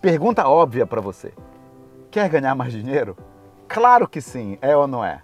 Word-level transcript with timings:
Pergunta 0.00 0.48
óbvia 0.48 0.86
para 0.86 0.98
você. 0.98 1.30
Quer 2.10 2.26
ganhar 2.30 2.54
mais 2.54 2.72
dinheiro? 2.72 3.14
Claro 3.68 4.08
que 4.08 4.22
sim, 4.22 4.56
é 4.62 4.74
ou 4.74 4.86
não 4.86 5.04
é? 5.04 5.20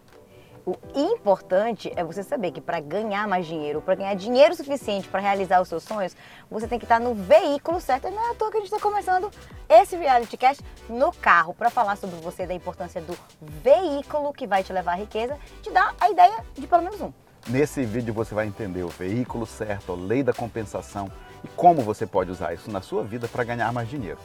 O 0.66 0.76
importante 0.94 1.90
é 1.96 2.04
você 2.04 2.22
saber 2.22 2.50
que 2.50 2.60
para 2.60 2.78
ganhar 2.78 3.26
mais 3.26 3.46
dinheiro, 3.46 3.80
para 3.80 3.94
ganhar 3.94 4.14
dinheiro 4.14 4.54
suficiente 4.54 5.08
para 5.08 5.20
realizar 5.20 5.62
os 5.62 5.68
seus 5.68 5.82
sonhos, 5.82 6.14
você 6.50 6.68
tem 6.68 6.78
que 6.78 6.84
estar 6.84 7.00
no 7.00 7.14
veículo 7.14 7.80
certo. 7.80 8.06
E 8.06 8.10
não 8.10 8.22
é 8.22 8.32
à 8.32 8.34
toa 8.34 8.50
que 8.50 8.58
a 8.58 8.60
gente 8.60 8.70
está 8.70 8.78
começando 8.78 9.30
esse 9.66 9.96
reality 9.96 10.36
cast 10.36 10.62
no 10.90 11.10
carro 11.10 11.54
para 11.54 11.70
falar 11.70 11.96
sobre 11.96 12.16
você 12.16 12.46
da 12.46 12.52
importância 12.52 13.00
do 13.00 13.16
veículo 13.40 14.30
que 14.34 14.46
vai 14.46 14.62
te 14.62 14.74
levar 14.74 14.92
à 14.92 14.96
riqueza, 14.96 15.38
te 15.62 15.70
dar 15.70 15.94
a 15.98 16.10
ideia 16.10 16.44
de 16.52 16.66
pelo 16.66 16.82
menos 16.82 17.00
um. 17.00 17.10
Nesse 17.48 17.82
vídeo 17.82 18.12
você 18.12 18.34
vai 18.34 18.46
entender 18.46 18.82
o 18.82 18.88
veículo 18.88 19.46
certo, 19.46 19.92
a 19.92 19.96
lei 19.96 20.22
da 20.22 20.34
compensação 20.34 21.10
e 21.42 21.48
como 21.48 21.80
você 21.80 22.06
pode 22.06 22.30
usar 22.30 22.52
isso 22.52 22.70
na 22.70 22.82
sua 22.82 23.02
vida 23.02 23.26
para 23.26 23.42
ganhar 23.42 23.72
mais 23.72 23.88
dinheiro. 23.88 24.18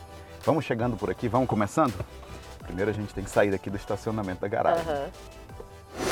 Vamos 0.43 0.65
chegando 0.65 0.97
por 0.97 1.09
aqui, 1.09 1.27
vamos 1.27 1.47
começando? 1.47 1.93
Primeiro 2.63 2.89
a 2.89 2.93
gente 2.93 3.13
tem 3.13 3.23
que 3.23 3.29
sair 3.29 3.51
daqui 3.51 3.69
do 3.69 3.77
estacionamento 3.77 4.41
da 4.41 4.47
garagem. 4.47 4.85
Uhum. 4.87 6.11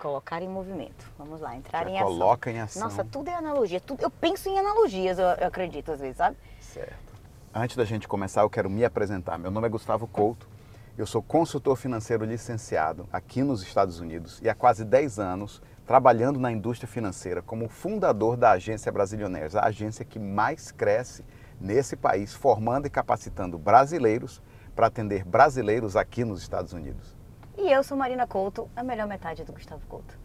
Colocar 0.00 0.42
em 0.42 0.48
movimento. 0.48 1.06
Vamos 1.16 1.40
lá, 1.40 1.54
entrar 1.54 1.84
Já 1.84 1.90
em 1.90 1.96
ação. 1.96 2.08
coloca 2.08 2.50
em 2.50 2.60
ação. 2.60 2.82
Nossa, 2.82 3.04
tudo 3.04 3.28
é 3.28 3.34
analogia. 3.34 3.80
Tudo, 3.80 4.02
eu 4.02 4.10
penso 4.10 4.48
em 4.48 4.58
analogias, 4.58 5.18
eu, 5.18 5.26
eu 5.26 5.46
acredito 5.46 5.92
às 5.92 6.00
vezes, 6.00 6.16
sabe? 6.16 6.36
Certo. 6.60 7.12
Antes 7.54 7.76
da 7.76 7.84
gente 7.84 8.08
começar, 8.08 8.40
eu 8.40 8.50
quero 8.50 8.68
me 8.68 8.84
apresentar. 8.84 9.38
Meu 9.38 9.50
nome 9.50 9.66
é 9.66 9.70
Gustavo 9.70 10.06
Couto. 10.06 10.48
Eu 10.96 11.06
sou 11.06 11.22
consultor 11.22 11.74
financeiro 11.76 12.24
licenciado 12.24 13.08
aqui 13.10 13.42
nos 13.42 13.62
Estados 13.62 13.98
Unidos 13.98 14.38
e 14.42 14.48
há 14.48 14.54
quase 14.54 14.84
10 14.84 15.18
anos 15.18 15.62
trabalhando 15.86 16.38
na 16.38 16.52
indústria 16.52 16.86
financeira 16.86 17.40
como 17.40 17.66
fundador 17.66 18.36
da 18.36 18.50
agência 18.50 18.92
Brasilionaires, 18.92 19.56
a 19.56 19.64
agência 19.64 20.04
que 20.04 20.18
mais 20.18 20.70
cresce 20.70 21.24
nesse 21.58 21.96
país, 21.96 22.34
formando 22.34 22.86
e 22.86 22.90
capacitando 22.90 23.56
brasileiros 23.56 24.42
para 24.76 24.86
atender 24.88 25.24
brasileiros 25.24 25.96
aqui 25.96 26.24
nos 26.24 26.42
Estados 26.42 26.74
Unidos. 26.74 27.16
E 27.56 27.72
eu 27.72 27.82
sou 27.82 27.96
Marina 27.96 28.26
Couto, 28.26 28.68
a 28.76 28.82
melhor 28.82 29.06
metade 29.06 29.44
do 29.44 29.52
Gustavo 29.52 29.82
Couto. 29.88 30.18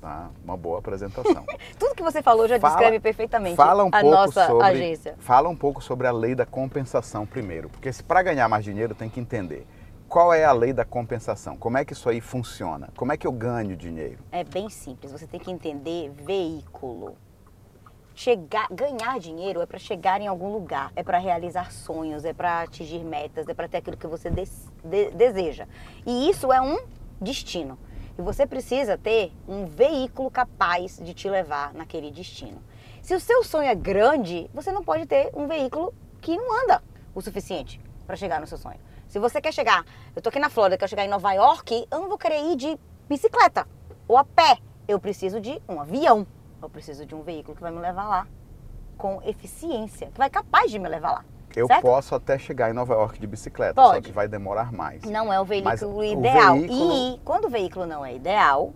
Tá? 0.00 0.30
Uma 0.44 0.56
boa 0.56 0.80
apresentação. 0.80 1.44
Tudo 1.78 1.94
que 1.94 2.02
você 2.02 2.22
falou 2.22 2.48
já 2.48 2.58
Fala- 2.58 2.74
descreve 2.74 3.00
perfeitamente 3.00 3.56
Fala 3.56 3.84
um 3.84 3.88
a 3.88 4.00
pouco 4.00 4.10
nossa 4.10 4.46
sobre, 4.46 4.66
agência. 4.66 5.14
Fala 5.18 5.48
um 5.48 5.56
pouco 5.56 5.80
sobre 5.80 6.06
a 6.08 6.12
lei 6.12 6.34
da 6.34 6.46
compensação 6.46 7.24
primeiro, 7.24 7.68
porque 7.68 7.92
se 7.92 8.02
para 8.02 8.22
ganhar 8.22 8.48
mais 8.48 8.64
dinheiro 8.64 8.94
tem 8.94 9.08
que 9.08 9.20
entender 9.20 9.64
qual 10.08 10.32
é 10.32 10.44
a 10.44 10.52
lei 10.52 10.72
da 10.72 10.84
compensação, 10.84 11.56
como 11.56 11.76
é 11.76 11.84
que 11.84 11.92
isso 11.92 12.08
aí 12.08 12.20
funciona, 12.20 12.88
como 12.96 13.12
é 13.12 13.16
que 13.16 13.26
eu 13.26 13.32
ganho 13.32 13.76
dinheiro. 13.76 14.18
É 14.32 14.42
bem 14.42 14.70
simples, 14.70 15.12
você 15.12 15.26
tem 15.26 15.38
que 15.38 15.50
entender 15.50 16.10
veículo. 16.10 17.16
Chegar, 18.14 18.66
ganhar 18.72 19.20
dinheiro 19.20 19.60
é 19.60 19.66
para 19.66 19.78
chegar 19.78 20.20
em 20.20 20.26
algum 20.26 20.50
lugar, 20.52 20.90
é 20.96 21.04
para 21.04 21.18
realizar 21.18 21.70
sonhos, 21.70 22.24
é 22.24 22.32
para 22.32 22.62
atingir 22.62 23.04
metas, 23.04 23.46
é 23.46 23.54
para 23.54 23.68
ter 23.68 23.76
aquilo 23.76 23.96
que 23.96 24.06
você 24.08 24.28
des- 24.28 24.66
de- 24.82 25.10
deseja. 25.12 25.68
E 26.04 26.28
isso 26.28 26.52
é 26.52 26.60
um 26.60 26.78
destino. 27.20 27.78
E 28.18 28.22
você 28.22 28.44
precisa 28.44 28.98
ter 28.98 29.32
um 29.46 29.66
veículo 29.66 30.30
capaz 30.32 30.98
de 31.00 31.14
te 31.14 31.28
levar 31.30 31.72
naquele 31.74 32.10
destino. 32.10 32.60
Se 33.02 33.14
o 33.14 33.20
seu 33.20 33.44
sonho 33.44 33.68
é 33.68 33.74
grande, 33.76 34.50
você 34.52 34.72
não 34.72 34.82
pode 34.82 35.06
ter 35.06 35.30
um 35.32 35.46
veículo 35.46 35.94
que 36.20 36.36
não 36.36 36.64
anda 36.64 36.82
o 37.14 37.20
suficiente 37.20 37.80
para 38.04 38.16
chegar 38.16 38.40
no 38.40 38.46
seu 38.48 38.58
sonho. 38.58 38.80
Se 39.08 39.18
você 39.18 39.40
quer 39.40 39.52
chegar, 39.52 39.84
eu 40.14 40.20
tô 40.20 40.28
aqui 40.28 40.38
na 40.38 40.50
Flórida, 40.50 40.76
quero 40.76 40.88
chegar 40.90 41.04
em 41.04 41.08
Nova 41.08 41.32
York, 41.32 41.86
eu 41.90 42.00
não 42.00 42.08
vou 42.08 42.18
querer 42.18 42.40
ir 42.52 42.56
de 42.56 42.78
bicicleta 43.08 43.66
ou 44.06 44.16
a 44.18 44.24
pé. 44.24 44.58
Eu 44.86 45.00
preciso 45.00 45.40
de 45.40 45.60
um 45.68 45.80
avião. 45.80 46.26
Eu 46.62 46.68
preciso 46.68 47.06
de 47.06 47.14
um 47.14 47.22
veículo 47.22 47.54
que 47.56 47.62
vai 47.62 47.70
me 47.70 47.78
levar 47.80 48.06
lá 48.08 48.26
com 48.96 49.22
eficiência, 49.24 50.08
que 50.08 50.18
vai 50.18 50.28
capaz 50.28 50.70
de 50.70 50.78
me 50.78 50.88
levar 50.88 51.12
lá. 51.12 51.24
Eu 51.56 51.66
certo? 51.66 51.82
posso 51.82 52.14
até 52.14 52.38
chegar 52.38 52.70
em 52.70 52.74
Nova 52.74 52.94
York 52.94 53.18
de 53.18 53.26
bicicleta, 53.26 53.80
só 53.80 53.92
Pode. 53.92 54.06
que 54.06 54.12
vai 54.12 54.28
demorar 54.28 54.70
mais. 54.72 55.02
Não 55.04 55.32
é 55.32 55.40
o 55.40 55.44
veículo 55.44 55.70
Mas 55.70 55.82
o 55.82 56.02
ideal. 56.04 56.54
veículo- 56.56 56.92
E 56.92 57.20
quando 57.24 57.46
o 57.46 57.48
veículo 57.50 57.86
não 57.86 58.04
é 58.04 58.14
ideal, 58.14 58.72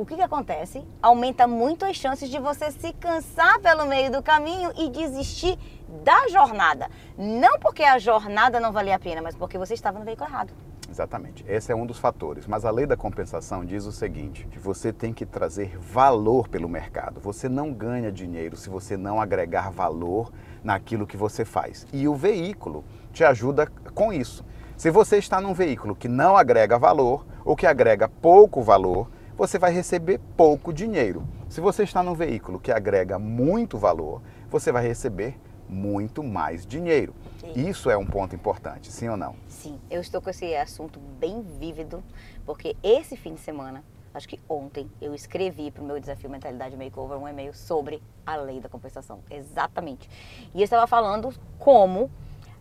o 0.00 0.06
que, 0.06 0.16
que 0.16 0.22
acontece? 0.22 0.82
Aumenta 1.02 1.46
muito 1.46 1.84
as 1.84 1.94
chances 1.94 2.30
de 2.30 2.38
você 2.38 2.70
se 2.70 2.90
cansar 2.94 3.60
pelo 3.60 3.84
meio 3.84 4.10
do 4.10 4.22
caminho 4.22 4.72
e 4.74 4.88
desistir 4.88 5.58
da 6.02 6.26
jornada. 6.28 6.88
Não 7.18 7.58
porque 7.58 7.82
a 7.82 7.98
jornada 7.98 8.58
não 8.58 8.72
valia 8.72 8.96
a 8.96 8.98
pena, 8.98 9.20
mas 9.20 9.36
porque 9.36 9.58
você 9.58 9.74
estava 9.74 9.98
no 9.98 10.04
veículo 10.06 10.30
errado. 10.30 10.54
Exatamente. 10.88 11.44
Esse 11.46 11.70
é 11.70 11.76
um 11.76 11.84
dos 11.84 11.98
fatores. 11.98 12.46
Mas 12.46 12.64
a 12.64 12.70
lei 12.70 12.86
da 12.86 12.96
compensação 12.96 13.62
diz 13.62 13.84
o 13.84 13.92
seguinte: 13.92 14.46
que 14.50 14.58
você 14.58 14.90
tem 14.90 15.12
que 15.12 15.26
trazer 15.26 15.76
valor 15.78 16.48
pelo 16.48 16.66
mercado. 16.66 17.20
Você 17.20 17.46
não 17.46 17.70
ganha 17.70 18.10
dinheiro 18.10 18.56
se 18.56 18.70
você 18.70 18.96
não 18.96 19.20
agregar 19.20 19.70
valor 19.70 20.32
naquilo 20.64 21.06
que 21.06 21.16
você 21.18 21.44
faz. 21.44 21.86
E 21.92 22.08
o 22.08 22.14
veículo 22.14 22.86
te 23.12 23.22
ajuda 23.22 23.66
com 23.94 24.10
isso. 24.10 24.46
Se 24.78 24.90
você 24.90 25.18
está 25.18 25.42
num 25.42 25.52
veículo 25.52 25.94
que 25.94 26.08
não 26.08 26.38
agrega 26.38 26.78
valor 26.78 27.26
ou 27.44 27.54
que 27.54 27.66
agrega 27.66 28.08
pouco 28.08 28.62
valor, 28.62 29.10
você 29.40 29.58
vai 29.58 29.72
receber 29.72 30.20
pouco 30.36 30.70
dinheiro. 30.70 31.26
Se 31.48 31.62
você 31.62 31.82
está 31.82 32.02
num 32.02 32.12
veículo 32.12 32.60
que 32.60 32.70
agrega 32.70 33.18
muito 33.18 33.78
valor, 33.78 34.20
você 34.50 34.70
vai 34.70 34.86
receber 34.86 35.34
muito 35.66 36.22
mais 36.22 36.66
dinheiro. 36.66 37.14
Sim. 37.40 37.66
Isso 37.70 37.88
é 37.88 37.96
um 37.96 38.04
ponto 38.04 38.34
importante, 38.34 38.92
sim 38.92 39.08
ou 39.08 39.16
não? 39.16 39.34
Sim, 39.48 39.80
eu 39.90 40.02
estou 40.02 40.20
com 40.20 40.28
esse 40.28 40.54
assunto 40.54 41.00
bem 41.18 41.40
vívido, 41.58 42.04
porque 42.44 42.76
esse 42.82 43.16
fim 43.16 43.32
de 43.32 43.40
semana, 43.40 43.82
acho 44.12 44.28
que 44.28 44.38
ontem, 44.46 44.90
eu 45.00 45.14
escrevi 45.14 45.70
para 45.70 45.82
o 45.82 45.86
meu 45.86 45.98
desafio 45.98 46.28
Mentalidade 46.28 46.76
Makeover 46.76 47.16
um 47.16 47.26
e-mail 47.26 47.54
sobre 47.54 48.02
a 48.26 48.36
lei 48.36 48.60
da 48.60 48.68
compensação. 48.68 49.20
Exatamente. 49.30 50.06
E 50.54 50.58
eu 50.58 50.64
estava 50.64 50.86
falando 50.86 51.32
como 51.58 52.10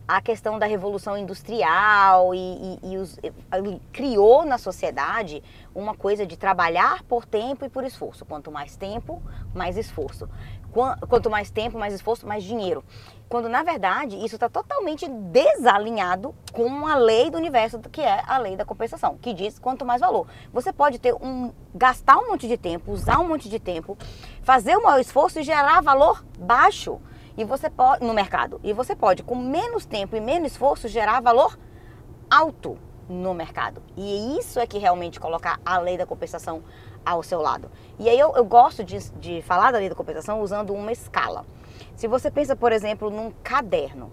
a 0.09 0.19
questão 0.21 0.57
da 0.57 0.65
revolução 0.65 1.15
industrial 1.15 2.33
e, 2.33 2.39
e- 2.39 2.79
e 2.93 2.97
os- 2.97 3.19
criou 3.93 4.43
na 4.43 4.57
sociedade 4.57 5.43
uma 5.75 5.93
coisa 5.93 6.25
de 6.25 6.35
trabalhar 6.35 7.03
por 7.03 7.25
tempo 7.27 7.63
e 7.63 7.69
por 7.69 7.83
esforço. 7.83 8.25
Quanto 8.25 8.51
mais 8.51 8.75
tempo, 8.75 9.21
mais 9.53 9.77
esforço. 9.77 10.27
Quan- 10.71 10.97
Quanto 11.07 11.29
mais 11.29 11.51
tempo, 11.51 11.77
mais 11.77 11.93
esforço, 11.93 12.25
mais 12.25 12.43
dinheiro. 12.43 12.83
Quando 13.29 13.47
na 13.47 13.61
verdade 13.61 14.15
isso 14.25 14.33
está 14.35 14.49
totalmente 14.49 15.07
desalinhado 15.07 16.33
com 16.51 16.87
a 16.87 16.95
lei 16.95 17.29
do 17.29 17.37
universo, 17.37 17.77
que 17.79 18.01
é 18.01 18.23
a 18.25 18.39
lei 18.39 18.55
da 18.55 18.65
compensação, 18.65 19.15
que 19.21 19.31
diz 19.31 19.59
quanto 19.59 19.85
mais 19.85 20.01
valor. 20.01 20.25
Você 20.51 20.73
pode 20.73 20.97
ter 20.97 21.13
um 21.13 21.51
gastar 21.75 22.17
um 22.17 22.29
monte 22.29 22.47
de 22.47 22.57
tempo, 22.57 22.91
usar 22.91 23.19
um 23.19 23.27
monte 23.27 23.47
de 23.47 23.59
tempo, 23.59 23.95
fazer 24.41 24.75
o 24.75 24.81
maior 24.83 24.99
esforço 24.99 25.39
e 25.39 25.43
gerar 25.43 25.81
valor 25.83 26.25
baixo. 26.39 26.99
E 27.39 27.45
você 27.45 27.69
pode 27.69 28.05
no 28.05 28.13
mercado. 28.13 28.59
E 28.61 28.73
você 28.73 28.93
pode 28.93 29.23
com 29.23 29.33
menos 29.33 29.85
tempo 29.85 30.13
e 30.13 30.19
menos 30.19 30.51
esforço 30.51 30.89
gerar 30.89 31.21
valor 31.21 31.57
alto 32.29 32.77
no 33.07 33.33
mercado. 33.33 33.81
E 33.95 34.37
isso 34.37 34.59
é 34.59 34.67
que 34.67 34.77
realmente 34.77 35.21
colocar 35.21 35.57
a 35.65 35.77
lei 35.79 35.97
da 35.97 36.05
compensação 36.05 36.61
ao 37.05 37.23
seu 37.23 37.39
lado. 37.39 37.71
E 37.97 38.09
aí 38.09 38.19
eu, 38.19 38.35
eu 38.35 38.43
gosto 38.43 38.83
de, 38.83 38.99
de 39.11 39.41
falar 39.41 39.71
da 39.71 39.77
lei 39.77 39.87
da 39.87 39.95
compensação 39.95 40.41
usando 40.41 40.73
uma 40.73 40.91
escala. 40.91 41.45
Se 41.95 42.09
você 42.09 42.29
pensa, 42.29 42.57
por 42.57 42.73
exemplo, 42.73 43.09
num 43.09 43.31
caderno, 43.41 44.11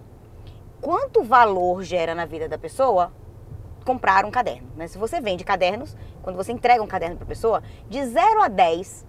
quanto 0.79 1.21
valor 1.21 1.83
gera 1.83 2.15
na 2.15 2.25
vida 2.25 2.47
da 2.47 2.57
pessoa 2.57 3.11
comprar 3.83 4.23
um 4.23 4.31
caderno? 4.31 4.69
Né? 4.77 4.87
Se 4.87 4.97
você 4.97 5.19
vende 5.19 5.43
cadernos, 5.43 5.97
quando 6.23 6.37
você 6.37 6.53
entrega 6.53 6.81
um 6.81 6.87
caderno 6.87 7.17
para 7.17 7.25
a 7.25 7.27
pessoa, 7.27 7.61
de 7.89 8.05
0 8.05 8.41
a 8.41 8.47
10, 8.47 9.05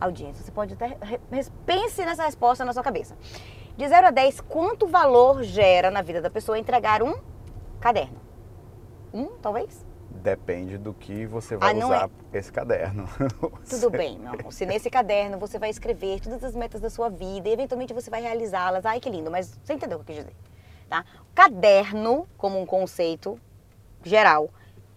audiência, 0.00 0.44
você 0.44 0.50
pode 0.50 0.74
até 0.74 0.98
pense 1.64 2.04
nessa 2.04 2.24
resposta 2.24 2.64
na 2.64 2.72
sua 2.72 2.82
cabeça. 2.82 3.16
De 3.76 3.86
0 3.86 4.06
a 4.06 4.10
10, 4.10 4.40
quanto 4.42 4.86
valor 4.86 5.42
gera 5.42 5.90
na 5.90 6.00
vida 6.02 6.20
da 6.22 6.30
pessoa 6.30 6.58
entregar 6.58 7.02
um 7.02 7.14
caderno? 7.80 8.18
Um, 9.12 9.26
talvez? 9.40 9.84
Depende 10.10 10.78
do 10.78 10.94
que 10.94 11.26
você 11.26 11.56
vai 11.56 11.78
Ah, 11.78 11.84
usar 11.84 12.10
esse 12.32 12.50
caderno. 12.50 13.06
Tudo 13.68 13.90
bem, 13.90 14.18
meu 14.18 14.32
amor. 14.32 14.52
Se 14.52 14.64
nesse 14.64 14.88
caderno 14.90 15.38
você 15.38 15.58
vai 15.58 15.70
escrever 15.70 16.20
todas 16.20 16.42
as 16.42 16.54
metas 16.56 16.80
da 16.80 16.88
sua 16.90 17.08
vida 17.08 17.48
e 17.48 17.52
eventualmente 17.52 17.92
você 17.92 18.10
vai 18.10 18.22
realizá-las. 18.22 18.86
Ai, 18.86 18.98
que 18.98 19.10
lindo, 19.10 19.30
mas 19.30 19.58
você 19.62 19.74
entendeu 19.74 19.98
o 19.98 20.04
que 20.04 20.12
eu 20.12 20.16
quis 20.16 20.24
dizer. 20.24 20.36
Tá? 20.88 21.04
Caderno, 21.34 22.26
como 22.36 22.58
um 22.58 22.64
conceito 22.66 23.38
geral, 24.02 24.48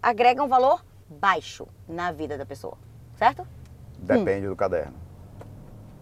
agrega 0.02 0.42
um 0.42 0.48
valor 0.48 0.84
baixo 1.08 1.66
na 1.86 2.12
vida 2.12 2.38
da 2.38 2.46
pessoa, 2.46 2.78
certo? 3.16 3.46
Depende 4.02 4.46
do 4.46 4.56
caderno. 4.56 4.94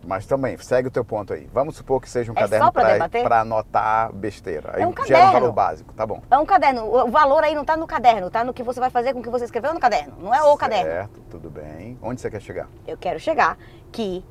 Mas 0.05 0.25
também, 0.27 0.57
segue 0.59 0.89
o 0.89 0.91
teu 0.91 1.05
ponto 1.05 1.33
aí. 1.33 1.49
Vamos 1.53 1.77
supor 1.77 2.01
que 2.01 2.09
seja 2.09 2.33
um 2.33 2.35
É 2.35 2.41
caderno 2.41 2.73
para 2.73 3.41
anotar 3.41 4.13
besteira. 4.13 4.71
Aí 4.75 4.83
É 4.83 4.87
um 4.87 4.95
gera 5.05 5.29
um 5.29 5.33
valor 5.33 5.53
básico, 5.53 5.93
tá 5.93 6.07
bom. 6.07 6.23
É 6.31 6.39
um 6.39 6.47
caderno. 6.47 6.85
O 6.85 7.11
valor 7.11 7.45
aí 7.45 7.55
não 7.55 7.63
está 7.63 7.77
no 7.77 7.87
caderno, 7.87 8.31
tá 8.31 8.45
no 8.45 8.55
que 8.55 8.63
você 8.63 8.81
vai 8.81 8.91
fazer 8.91 9.13
com 9.13 9.21
o 9.21 9.23
que 9.23 9.29
você 9.29 9.45
escreveu 9.45 9.75
no 9.75 9.81
caderno. 9.81 10.15
Não 10.19 10.35
é 10.35 10.43
o 10.43 10.57
caderno. 10.57 10.91
Certo, 10.91 11.21
tudo 11.29 11.51
bem. 11.51 11.99
Onde 12.01 12.21
você 12.21 12.31
quer 12.31 12.41
chegar? 12.41 12.69
Eu 12.87 12.97
quero 12.97 13.19
chegar 13.19 13.59
que 13.93 14.25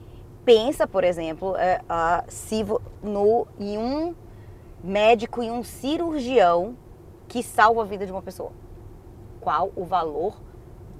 pensa, 0.46 0.88
por 0.88 1.04
exemplo, 1.04 1.56
é, 1.58 1.82
ah, 1.90 2.24
se 2.28 2.66
no, 3.04 3.46
em 3.60 3.78
um 3.78 4.16
médico 4.84 5.44
e 5.44 5.52
um 5.52 5.64
cirurgião 5.64 6.76
que 7.28 7.44
salva 7.44 7.82
a 7.82 7.86
vida 7.86 8.06
de 8.06 8.12
uma 8.12 8.22
pessoa. 8.22 8.52
Qual 9.42 9.72
o 9.76 9.84
valor 9.84 10.42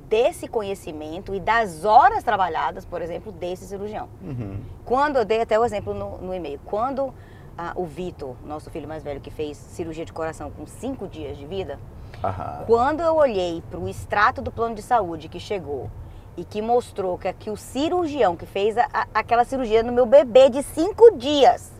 desse 0.10 0.48
conhecimento 0.48 1.34
e 1.36 1.40
das 1.40 1.84
horas 1.86 2.24
trabalhadas, 2.24 2.86
por 2.86 3.02
exemplo, 3.02 3.32
desse 3.32 3.66
cirurgião. 3.66 4.08
Uhum. 4.22 4.60
Quando 4.86 5.18
eu 5.18 5.26
dei 5.26 5.42
até 5.42 5.60
o 5.60 5.66
exemplo 5.66 5.94
no, 5.94 6.18
no 6.20 6.34
e-mail, 6.34 6.60
quando 6.66 7.14
ah, 7.58 7.74
o 7.76 7.86
Vitor, 7.86 8.36
nosso 8.46 8.70
filho 8.70 8.88
mais 8.88 9.04
velho, 9.04 9.20
que 9.20 9.30
fez 9.32 9.58
cirurgia 9.58 10.06
de 10.06 10.14
coração 10.14 10.50
com 10.50 10.66
cinco 10.66 11.08
dias 11.08 11.38
de 11.38 11.46
vida, 11.46 11.78
Aham. 12.24 12.64
quando 12.66 13.02
eu 13.02 13.16
olhei 13.16 13.62
para 13.70 13.80
o 13.80 13.88
extrato 13.88 14.42
do 14.42 14.52
plano 14.52 14.76
de 14.76 14.82
saúde 14.82 15.28
que 15.28 15.40
chegou 15.40 15.90
e 16.38 16.46
que 16.46 16.62
mostrou 16.62 17.18
que, 17.18 17.32
que 17.34 17.50
o 17.50 17.58
cirurgião 17.58 18.36
que 18.36 18.46
fez 18.46 18.78
a- 18.78 18.88
a- 18.94 19.08
aquela 19.14 19.44
cirurgia 19.44 19.84
no 19.84 19.92
meu 19.92 20.06
bebê 20.06 20.50
de 20.50 20.62
cinco 20.64 21.12
dias, 21.18 21.74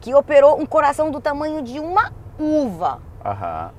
que 0.00 0.14
operou 0.14 0.58
um 0.58 0.64
coração 0.64 1.10
do 1.10 1.20
tamanho 1.20 1.60
de 1.62 1.78
uma 1.78 2.12
uva, 2.38 3.02
Aham. 3.22 3.70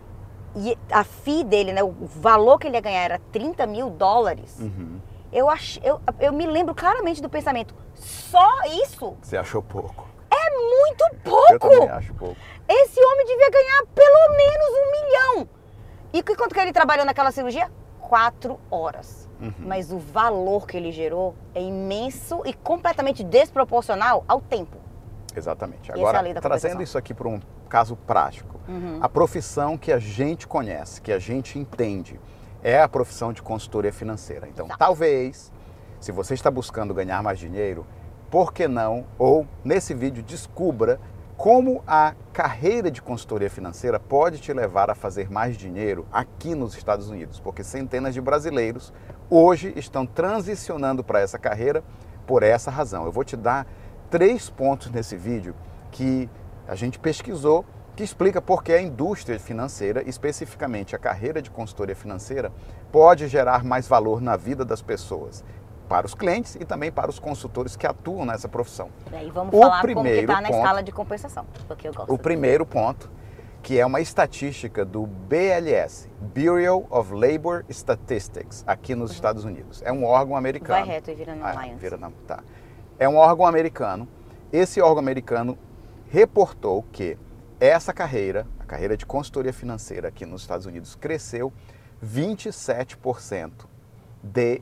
E 0.55 0.77
a 0.91 1.03
FII 1.03 1.43
dele, 1.43 1.73
né, 1.73 1.83
o 1.83 1.91
valor 1.91 2.57
que 2.59 2.67
ele 2.67 2.75
ia 2.77 2.81
ganhar 2.81 3.01
era 3.03 3.19
30 3.31 3.65
mil 3.65 3.89
dólares, 3.89 4.57
Uhum. 4.59 4.99
eu, 5.31 5.49
ach, 5.49 5.79
eu, 5.83 6.01
eu 6.19 6.33
me 6.33 6.45
lembro 6.45 6.73
claramente 6.75 7.21
do 7.21 7.29
pensamento, 7.29 7.73
só 7.95 8.47
isso? 8.83 9.15
Você 9.21 9.37
achou 9.37 9.61
pouco? 9.61 10.07
É 10.29 10.49
muito 10.49 11.03
Eu 11.51 11.59
também 11.59 11.77
pouco! 11.79 11.93
acho 11.93 12.13
pouco. 12.13 12.35
Esse 12.67 13.03
homem 13.03 13.25
devia 13.25 13.49
ganhar 13.49 13.85
pelo 13.93 14.37
menos 14.37 14.69
um 14.69 14.91
milhão. 14.91 15.49
E 16.13 16.23
quanto 16.23 16.53
que 16.53 16.59
ele 16.59 16.71
trabalhou 16.73 17.05
naquela 17.05 17.31
cirurgia? 17.31 17.69
Quatro 17.99 18.59
horas. 18.69 19.29
Uhum. 19.41 19.53
Mas 19.59 19.91
o 19.91 19.97
valor 19.97 20.67
que 20.67 20.77
ele 20.77 20.91
gerou 20.91 21.35
é 21.53 21.61
imenso 21.61 22.41
e 22.45 22.53
completamente 22.53 23.23
desproporcional 23.23 24.23
ao 24.27 24.39
tempo. 24.41 24.77
Exatamente. 25.37 25.91
É 25.91 25.93
Agora, 25.93 26.21
trazendo 26.41 26.81
isso 26.83 26.97
aqui 26.97 27.13
para 27.13 27.27
um 27.27 27.39
caso 27.69 27.95
prático, 27.95 28.59
Uhum. 28.67 28.99
a 29.01 29.09
profissão 29.09 29.77
que 29.77 29.91
a 29.91 29.99
gente 29.99 30.47
conhece, 30.47 31.01
que 31.01 31.11
a 31.11 31.19
gente 31.19 31.57
entende, 31.57 32.19
é 32.63 32.81
a 32.81 32.87
profissão 32.87 33.33
de 33.33 33.41
consultoria 33.41 33.91
financeira. 33.91 34.47
Então, 34.47 34.65
Exato. 34.65 34.79
talvez, 34.79 35.51
se 35.99 36.11
você 36.11 36.33
está 36.33 36.51
buscando 36.51 36.93
ganhar 36.93 37.21
mais 37.23 37.39
dinheiro, 37.39 37.85
por 38.29 38.53
que 38.53 38.67
não? 38.67 39.05
Ou 39.17 39.45
nesse 39.63 39.93
vídeo 39.93 40.21
descubra 40.23 40.99
como 41.35 41.83
a 41.87 42.13
carreira 42.31 42.91
de 42.91 43.01
consultoria 43.01 43.49
financeira 43.49 43.99
pode 43.99 44.37
te 44.39 44.53
levar 44.53 44.91
a 44.91 44.95
fazer 44.95 45.29
mais 45.31 45.57
dinheiro 45.57 46.05
aqui 46.11 46.53
nos 46.53 46.77
Estados 46.77 47.09
Unidos, 47.09 47.39
porque 47.39 47.63
centenas 47.63 48.13
de 48.13 48.21
brasileiros 48.21 48.93
hoje 49.27 49.73
estão 49.75 50.05
transicionando 50.05 51.03
para 51.03 51.19
essa 51.19 51.39
carreira 51.39 51.83
por 52.27 52.43
essa 52.43 52.69
razão. 52.69 53.05
Eu 53.05 53.11
vou 53.11 53.23
te 53.23 53.35
dar 53.35 53.65
três 54.11 54.49
pontos 54.49 54.91
nesse 54.91 55.15
vídeo 55.15 55.55
que 55.89 56.29
a 56.67 56.75
gente 56.75 56.99
pesquisou 56.99 57.65
que 57.95 58.03
explica 58.03 58.41
por 58.41 58.63
que 58.63 58.71
a 58.73 58.81
indústria 58.81 59.39
financeira, 59.39 60.03
especificamente 60.07 60.95
a 60.95 60.99
carreira 60.99 61.41
de 61.41 61.49
consultoria 61.49 61.95
financeira, 61.95 62.51
pode 62.91 63.27
gerar 63.27 63.63
mais 63.63 63.87
valor 63.87 64.21
na 64.21 64.35
vida 64.37 64.63
das 64.65 64.81
pessoas, 64.81 65.43
para 65.89 66.05
os 66.05 66.13
clientes 66.13 66.55
e 66.55 66.65
também 66.65 66.91
para 66.91 67.09
os 67.09 67.19
consultores 67.19 67.75
que 67.75 67.85
atuam 67.87 68.25
nessa 68.25 68.47
profissão. 68.47 68.89
E 69.11 69.15
aí 69.15 69.29
vamos 69.29 69.53
O 69.53 69.61
falar 69.61 69.81
como 69.81 69.87
que 69.87 69.93
primeiro 69.93 70.27
tá 70.27 70.41
na 70.41 70.47
ponto- 70.49 70.57
escala 70.59 70.83
de 70.83 70.91
compensação, 70.91 71.45
porque 71.67 71.87
eu 71.87 71.93
gosto. 71.93 72.13
O 72.13 72.17
primeiro 72.17 72.65
ponto, 72.65 73.09
que 73.61 73.77
é 73.79 73.85
uma 73.85 73.99
estatística 73.99 74.83
do 74.85 75.05
BLS, 75.05 76.09
Bureau 76.33 76.87
of 76.89 77.13
Labor 77.13 77.65
Statistics, 77.69 78.63
aqui 78.65 78.95
nos 78.95 79.11
Estados 79.11 79.43
Unidos. 79.43 79.81
É 79.85 79.91
um 79.91 80.05
órgão 80.05 80.35
americano. 80.37 80.79
Vai 80.85 80.95
reto 80.95 81.11
e 81.11 81.15
vira 81.15 81.35
no 81.35 81.43
Ah, 81.45 81.51
Alliance. 81.51 81.75
vira 81.75 81.97
não, 81.97 82.11
tá. 82.25 82.39
É 83.01 83.09
um 83.09 83.15
órgão 83.15 83.47
americano. 83.47 84.07
Esse 84.53 84.79
órgão 84.79 84.99
americano 84.99 85.57
reportou 86.11 86.85
que 86.91 87.17
essa 87.59 87.91
carreira, 87.91 88.45
a 88.59 88.63
carreira 88.63 88.95
de 88.95 89.07
consultoria 89.07 89.51
financeira 89.51 90.09
aqui 90.09 90.23
nos 90.23 90.41
Estados 90.41 90.67
Unidos, 90.67 90.93
cresceu 90.93 91.51
27% 92.05 93.51
de, 94.21 94.61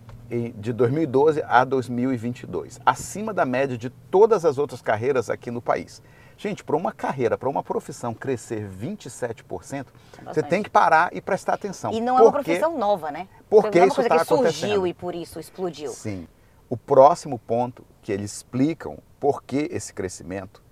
de 0.55 0.71
2012 0.71 1.43
a 1.45 1.65
2022, 1.65 2.79
acima 2.85 3.33
da 3.33 3.45
média 3.45 3.77
de 3.77 3.89
todas 3.89 4.45
as 4.45 4.57
outras 4.57 4.81
carreiras 4.81 5.29
aqui 5.29 5.51
no 5.51 5.61
país. 5.61 6.01
Gente, 6.37 6.63
para 6.63 6.77
uma 6.77 6.93
carreira, 6.93 7.37
para 7.37 7.49
uma 7.49 7.61
profissão 7.61 8.13
crescer 8.13 8.69
27%, 8.69 9.87
você 10.23 10.41
tem 10.41 10.63
que 10.63 10.69
parar 10.69 11.09
e 11.11 11.19
prestar 11.19 11.55
atenção. 11.55 11.91
E 11.91 11.99
não 11.99 12.17
é 12.17 12.21
uma 12.21 12.31
Porque- 12.31 12.51
profissão 12.51 12.77
nova, 12.77 13.11
né? 13.11 13.27
por 13.49 13.65
não 13.65 13.71
que 13.71 13.79
é 13.79 13.81
uma 13.81 13.87
isso 13.87 13.95
coisa 13.97 14.09
tá 14.09 14.19
que 14.19 14.25
surgiu 14.25 14.87
e 14.87 14.93
por 14.93 15.13
isso 15.13 15.41
explodiu. 15.41 15.91
Sim. 15.91 16.25
O 16.69 16.77
próximo 16.77 17.37
ponto 17.39 17.83
que 18.09 18.13
eles 18.13 18.37
explicam 18.37 18.97
por 19.19 19.43
que 19.43 19.67
esse 19.69 19.93
crescimento, 19.93 20.63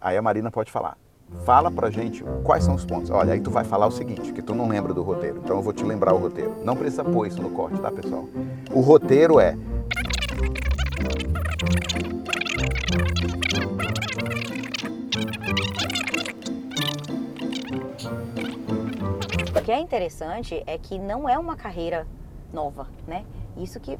aí 0.00 0.16
a 0.16 0.22
Marina 0.22 0.50
pode 0.50 0.72
falar. 0.72 0.98
Fala 1.44 1.70
pra 1.70 1.90
gente 1.90 2.24
quais 2.42 2.64
são 2.64 2.74
os 2.74 2.84
pontos. 2.84 3.08
Olha, 3.08 3.34
aí 3.34 3.40
tu 3.40 3.52
vai 3.52 3.62
falar 3.62 3.86
o 3.86 3.92
seguinte, 3.92 4.32
que 4.32 4.42
tu 4.42 4.52
não 4.52 4.66
lembra 4.66 4.92
do 4.92 5.00
roteiro. 5.00 5.38
Então 5.44 5.58
eu 5.58 5.62
vou 5.62 5.72
te 5.72 5.84
lembrar 5.84 6.12
o 6.12 6.18
roteiro. 6.18 6.56
Não 6.64 6.74
precisa 6.76 7.04
pôr 7.04 7.28
isso 7.28 7.40
no 7.40 7.50
corte, 7.50 7.80
tá, 7.80 7.88
pessoal? 7.88 8.28
O 8.72 8.80
roteiro 8.80 9.38
é 9.38 9.56
O 19.54 19.64
que 19.64 19.70
é 19.70 19.78
interessante 19.78 20.60
é 20.66 20.76
que 20.76 20.98
não 20.98 21.28
é 21.28 21.38
uma 21.38 21.54
carreira 21.54 22.08
nova, 22.52 22.88
né? 23.06 23.24
Isso 23.56 23.78
que 23.78 23.96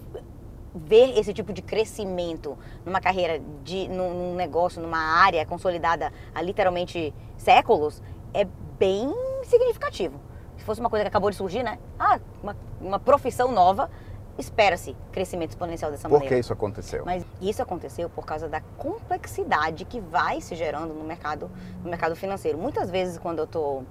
ver 0.74 1.18
esse 1.18 1.32
tipo 1.32 1.52
de 1.52 1.62
crescimento 1.62 2.58
numa 2.84 3.00
carreira 3.00 3.40
de 3.62 3.88
num, 3.88 4.14
num 4.14 4.34
negócio, 4.34 4.80
numa 4.80 4.98
área 4.98 5.44
consolidada 5.44 6.12
há 6.34 6.40
literalmente 6.40 7.12
séculos 7.36 8.02
é 8.32 8.46
bem 8.78 9.12
significativo. 9.44 10.18
Se 10.56 10.64
fosse 10.64 10.80
uma 10.80 10.88
coisa 10.88 11.04
que 11.04 11.08
acabou 11.08 11.30
de 11.30 11.36
surgir, 11.36 11.62
né? 11.62 11.78
Ah, 11.98 12.20
uma, 12.42 12.56
uma 12.80 12.98
profissão 12.98 13.50
nova, 13.50 13.90
espera-se 14.38 14.96
crescimento 15.10 15.50
exponencial 15.50 15.90
dessa 15.90 16.08
por 16.08 16.14
maneira. 16.14 16.34
que 16.34 16.40
isso 16.40 16.52
aconteceu. 16.52 17.04
Mas 17.04 17.24
isso 17.40 17.60
aconteceu 17.62 18.08
por 18.08 18.24
causa 18.24 18.48
da 18.48 18.60
complexidade 18.78 19.84
que 19.84 20.00
vai 20.00 20.40
se 20.40 20.54
gerando 20.54 20.94
no 20.94 21.04
mercado, 21.04 21.50
no 21.82 21.90
mercado 21.90 22.14
financeiro. 22.16 22.56
Muitas 22.56 22.90
vezes, 22.90 23.18
quando 23.18 23.40
eu 23.40 23.44
estou 23.44 23.84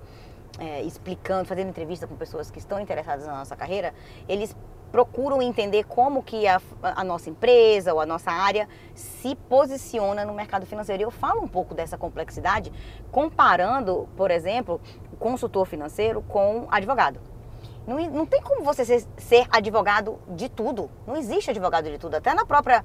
explicando, 0.86 1.46
fazendo 1.46 1.70
entrevista 1.70 2.06
com 2.06 2.16
pessoas 2.16 2.52
que 2.52 2.60
estão 2.60 2.80
interessadas 2.80 3.26
na 3.26 3.38
nossa 3.38 3.56
carreira, 3.56 3.94
eles 4.28 4.56
procuram 4.92 5.42
entender 5.42 5.86
como 5.86 6.22
que 6.22 6.48
a, 6.48 6.62
a 6.82 7.04
nossa 7.04 7.30
empresa 7.30 7.94
ou 7.94 8.00
a 8.00 8.06
nossa 8.06 8.32
área 8.32 8.68
se 8.94 9.36
posiciona 9.36 10.26
no 10.26 10.34
mercado 10.34 10.66
financeiro. 10.66 11.04
E 11.04 11.06
eu 11.06 11.12
falo 11.12 11.42
um 11.42 11.48
pouco 11.48 11.74
dessa 11.74 11.98
complexidade 11.98 12.72
comparando, 13.12 14.08
por 14.18 14.30
exemplo, 14.30 14.82
o 15.14 15.16
consultor 15.16 15.66
financeiro 15.66 16.22
com 16.24 16.68
advogado. 16.70 17.20
Não, 17.88 17.98
não 18.10 18.26
tem 18.26 18.42
como 18.42 18.64
você 18.64 18.86
ser, 18.86 19.04
ser 19.18 19.48
advogado 19.52 20.20
de 20.30 20.50
tudo. 20.50 20.90
Não 21.08 21.16
existe 21.16 21.50
advogado 21.50 21.90
de 21.90 21.98
tudo. 21.98 22.16
Até 22.16 22.34
na 22.34 22.46
própria 22.46 22.84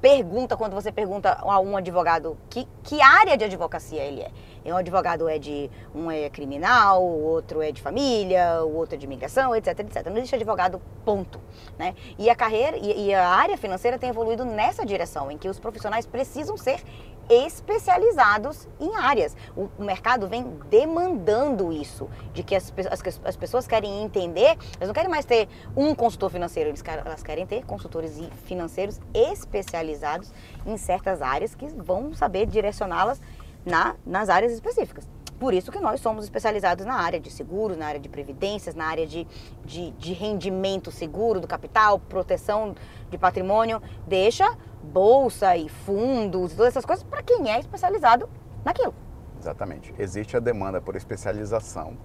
pergunta, 0.00 0.56
quando 0.56 0.74
você 0.74 0.90
pergunta 0.90 1.38
a 1.40 1.60
um 1.60 1.76
advogado 1.76 2.36
que, 2.50 2.66
que 2.82 3.00
área 3.00 3.36
de 3.36 3.44
advocacia 3.44 4.02
ele 4.02 4.22
é. 4.22 4.30
Um 4.70 4.76
advogado 4.76 5.28
é 5.28 5.38
de. 5.38 5.70
Um 5.94 6.10
é 6.10 6.28
criminal, 6.30 7.02
o 7.02 7.22
outro 7.24 7.60
é 7.62 7.72
de 7.72 7.80
família, 7.80 8.62
o 8.64 8.74
outro 8.76 8.94
é 8.94 8.98
de 8.98 9.06
imigração, 9.06 9.54
etc, 9.56 9.80
etc. 9.80 10.06
Não 10.06 10.18
existe 10.18 10.34
advogado, 10.34 10.80
ponto. 11.04 11.40
Né? 11.78 11.94
E 12.18 12.30
a 12.30 12.34
carreira 12.34 12.76
e, 12.76 13.08
e 13.08 13.14
a 13.14 13.28
área 13.28 13.56
financeira 13.56 13.98
tem 13.98 14.10
evoluído 14.10 14.44
nessa 14.44 14.84
direção, 14.84 15.30
em 15.30 15.38
que 15.38 15.48
os 15.48 15.58
profissionais 15.58 16.06
precisam 16.06 16.56
ser 16.56 16.82
especializados 17.28 18.68
em 18.80 18.94
áreas. 18.96 19.36
O, 19.56 19.68
mercado 19.78 20.28
vem 20.28 20.44
demandando 20.68 21.72
isso, 21.72 22.08
de 22.32 22.42
que 22.42 22.54
as, 22.54 22.72
as, 22.90 23.20
as 23.24 23.36
pessoas 23.36 23.66
querem 23.66 24.02
entender, 24.02 24.56
elas 24.76 24.88
não 24.88 24.94
querem 24.94 25.10
mais 25.10 25.24
ter 25.24 25.48
um 25.76 25.94
consultor 25.94 26.30
financeiro, 26.30 26.72
elas 27.04 27.22
querem 27.22 27.46
ter 27.46 27.64
consultores 27.64 28.20
financeiros 28.44 29.00
especializados 29.14 30.32
em 30.66 30.76
certas 30.76 31.22
áreas 31.22 31.54
que 31.54 31.66
vão 31.66 32.14
saber 32.14 32.46
direcioná-las 32.46 33.20
na, 33.64 33.96
nas 34.04 34.28
áreas 34.28 34.52
específicas. 34.52 35.08
Por 35.38 35.52
isso 35.52 35.72
que 35.72 35.80
nós 35.80 36.00
somos 36.00 36.24
especializados 36.24 36.86
na 36.86 36.94
área 36.94 37.18
de 37.18 37.28
seguros, 37.28 37.76
na 37.76 37.86
área 37.86 37.98
de 37.98 38.08
previdências, 38.08 38.76
na 38.76 38.84
área 38.84 39.06
de, 39.06 39.26
de, 39.64 39.90
de 39.92 40.12
rendimento 40.12 40.92
seguro 40.92 41.40
do 41.40 41.48
capital, 41.48 41.98
proteção 41.98 42.76
de 43.10 43.18
patrimônio. 43.18 43.82
Deixa 44.06 44.56
bolsa 44.82 45.56
e 45.56 45.68
fundos, 45.68 46.52
todas 46.52 46.68
essas 46.68 46.84
coisas 46.84 47.02
para 47.02 47.22
quem 47.22 47.50
é 47.50 47.58
especializado 47.58 48.28
naquilo. 48.64 48.94
Exatamente. 49.38 49.92
Existe 49.98 50.36
a 50.36 50.40
demanda 50.40 50.80
por 50.80 50.94
especialização 50.94 51.96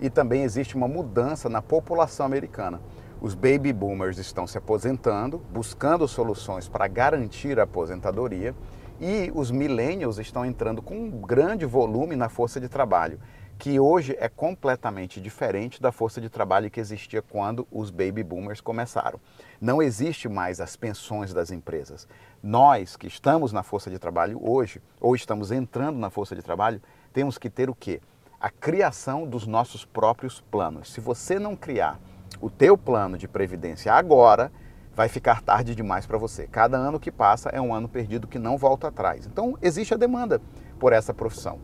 e 0.00 0.08
também 0.08 0.42
existe 0.42 0.74
uma 0.74 0.88
mudança 0.88 1.48
na 1.48 1.60
população 1.60 2.24
americana. 2.24 2.80
Os 3.20 3.34
baby 3.34 3.72
boomers 3.72 4.16
estão 4.16 4.46
se 4.46 4.56
aposentando, 4.56 5.42
buscando 5.52 6.08
soluções 6.08 6.68
para 6.68 6.86
garantir 6.86 7.60
a 7.60 7.64
aposentadoria 7.64 8.54
e 9.00 9.30
os 9.34 9.50
millennials 9.50 10.18
estão 10.18 10.44
entrando 10.44 10.82
com 10.82 10.96
um 10.96 11.10
grande 11.10 11.64
volume 11.64 12.16
na 12.16 12.28
força 12.28 12.60
de 12.60 12.68
trabalho, 12.68 13.20
que 13.58 13.80
hoje 13.80 14.16
é 14.20 14.28
completamente 14.28 15.20
diferente 15.20 15.82
da 15.82 15.90
força 15.90 16.20
de 16.20 16.28
trabalho 16.28 16.70
que 16.70 16.78
existia 16.78 17.20
quando 17.20 17.66
os 17.72 17.90
baby 17.90 18.22
boomers 18.22 18.60
começaram. 18.60 19.20
Não 19.60 19.82
existe 19.82 20.28
mais 20.28 20.60
as 20.60 20.76
pensões 20.76 21.34
das 21.34 21.50
empresas. 21.50 22.06
Nós 22.40 22.96
que 22.96 23.08
estamos 23.08 23.52
na 23.52 23.64
força 23.64 23.90
de 23.90 23.98
trabalho 23.98 24.38
hoje, 24.40 24.80
ou 25.00 25.16
estamos 25.16 25.50
entrando 25.50 25.98
na 25.98 26.08
força 26.08 26.36
de 26.36 26.42
trabalho, 26.42 26.80
temos 27.12 27.36
que 27.36 27.50
ter 27.50 27.68
o 27.68 27.74
quê? 27.74 28.00
A 28.40 28.48
criação 28.48 29.26
dos 29.26 29.46
nossos 29.46 29.84
próprios 29.84 30.40
planos. 30.40 30.92
Se 30.92 31.00
você 31.00 31.38
não 31.38 31.56
criar 31.56 31.98
o 32.40 32.48
teu 32.48 32.78
plano 32.78 33.18
de 33.18 33.26
previdência 33.26 33.92
agora 33.92 34.52
vai 34.98 35.08
ficar 35.08 35.40
tarde 35.42 35.76
demais 35.76 36.06
para 36.06 36.18
você. 36.18 36.48
Cada 36.48 36.76
ano 36.76 36.98
que 36.98 37.12
passa 37.12 37.50
é 37.50 37.60
um 37.60 37.72
ano 37.72 37.88
perdido 37.88 38.26
que 38.26 38.36
não 38.36 38.58
volta 38.58 38.88
atrás. 38.88 39.28
Então, 39.28 39.56
existe 39.62 39.94
a 39.94 39.96
demanda 39.96 40.42
por 40.76 40.92
essa 40.92 41.14
profissão. 41.14 41.60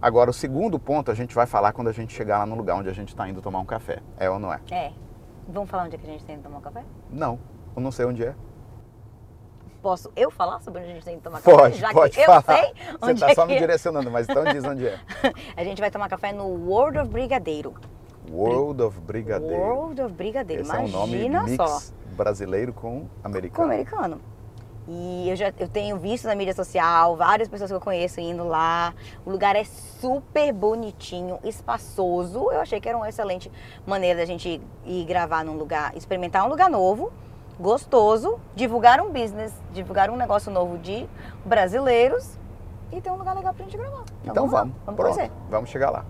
Agora, 0.00 0.30
o 0.30 0.32
segundo 0.32 0.78
ponto 0.78 1.10
a 1.10 1.14
gente 1.14 1.34
vai 1.34 1.46
falar 1.46 1.72
quando 1.72 1.88
a 1.88 1.92
gente 1.92 2.12
chegar 2.12 2.38
lá 2.38 2.46
no 2.46 2.54
lugar 2.54 2.76
onde 2.76 2.88
a 2.88 2.92
gente 2.92 3.08
está 3.08 3.28
indo 3.28 3.42
tomar 3.42 3.58
um 3.58 3.64
café. 3.64 3.98
É 4.16 4.30
ou 4.30 4.38
não 4.38 4.52
é? 4.52 4.60
É. 4.70 4.92
Vamos 5.48 5.68
falar 5.68 5.86
onde 5.86 5.96
é 5.96 5.98
que 5.98 6.06
a 6.06 6.12
gente 6.12 6.24
tem 6.24 6.36
que 6.36 6.44
tomar 6.44 6.58
um 6.58 6.60
café? 6.60 6.84
Não, 7.10 7.40
eu 7.74 7.82
não 7.82 7.90
sei 7.90 8.06
onde 8.06 8.24
é. 8.24 8.36
Posso 9.82 10.08
eu 10.14 10.30
falar 10.30 10.60
sobre 10.60 10.80
onde 10.80 10.92
a 10.92 10.94
gente 10.94 11.04
tem 11.04 11.16
que 11.16 11.24
tomar 11.24 11.40
Pode, 11.40 11.72
café? 11.72 11.74
Já 11.74 11.92
pode 11.92 12.16
que 12.16 12.24
falar. 12.24 12.44
eu 12.46 12.54
sei 12.54 12.96
Você 13.00 13.12
está 13.14 13.30
é 13.30 13.34
só 13.34 13.46
me 13.46 13.58
direcionando, 13.58 14.12
mas 14.12 14.28
então 14.28 14.44
diz 14.44 14.62
onde 14.62 14.86
é. 14.86 15.00
A 15.56 15.64
gente 15.64 15.80
vai 15.80 15.90
tomar 15.90 16.08
café 16.08 16.32
no 16.32 16.44
World 16.44 17.00
of 17.00 17.10
Brigadeiro. 17.10 17.74
World 18.30 18.80
of 18.80 19.00
Brigadeiro. 19.00 19.56
World 19.56 20.02
of 20.02 20.14
Brigadeiro. 20.14 20.62
Esse 20.62 20.76
é 20.76 20.78
um 20.78 20.86
nome 20.86 21.24
Imagina 21.24 21.42
mix 21.42 21.56
só. 21.56 21.99
Brasileiro 22.24 22.72
com 22.72 23.00
Com 23.00 23.08
americano. 23.24 23.64
americano. 23.72 24.20
E 24.86 25.28
eu 25.30 25.36
já 25.36 25.52
eu 25.58 25.68
tenho 25.68 25.96
visto 25.96 26.26
na 26.26 26.34
mídia 26.34 26.54
social 26.54 27.16
várias 27.16 27.48
pessoas 27.48 27.70
que 27.70 27.76
eu 27.76 27.80
conheço 27.80 28.20
indo 28.20 28.44
lá. 28.46 28.92
O 29.24 29.30
lugar 29.30 29.54
é 29.56 29.64
super 29.64 30.52
bonitinho, 30.52 31.38
espaçoso. 31.44 32.50
Eu 32.50 32.60
achei 32.60 32.80
que 32.80 32.88
era 32.88 32.98
uma 32.98 33.08
excelente 33.08 33.50
maneira 33.86 34.18
da 34.20 34.24
gente 34.26 34.60
ir 34.84 35.04
gravar 35.04 35.44
num 35.44 35.56
lugar, 35.56 35.96
experimentar 35.96 36.44
um 36.44 36.48
lugar 36.48 36.68
novo, 36.68 37.12
gostoso, 37.58 38.38
divulgar 38.54 39.00
um 39.00 39.10
business, 39.10 39.52
divulgar 39.72 40.10
um 40.10 40.16
negócio 40.16 40.50
novo 40.50 40.76
de 40.78 41.08
brasileiros 41.44 42.36
e 42.92 43.00
ter 43.00 43.10
um 43.10 43.16
lugar 43.16 43.34
legal 43.36 43.54
pra 43.54 43.64
gente 43.64 43.76
gravar. 43.76 44.04
Então 44.24 44.44
lá, 44.46 44.50
vamos, 44.50 44.74
vamos 44.84 45.00
pronto, 45.00 45.14
conhecer. 45.14 45.32
vamos 45.48 45.70
chegar 45.70 45.90
lá. 45.90 46.04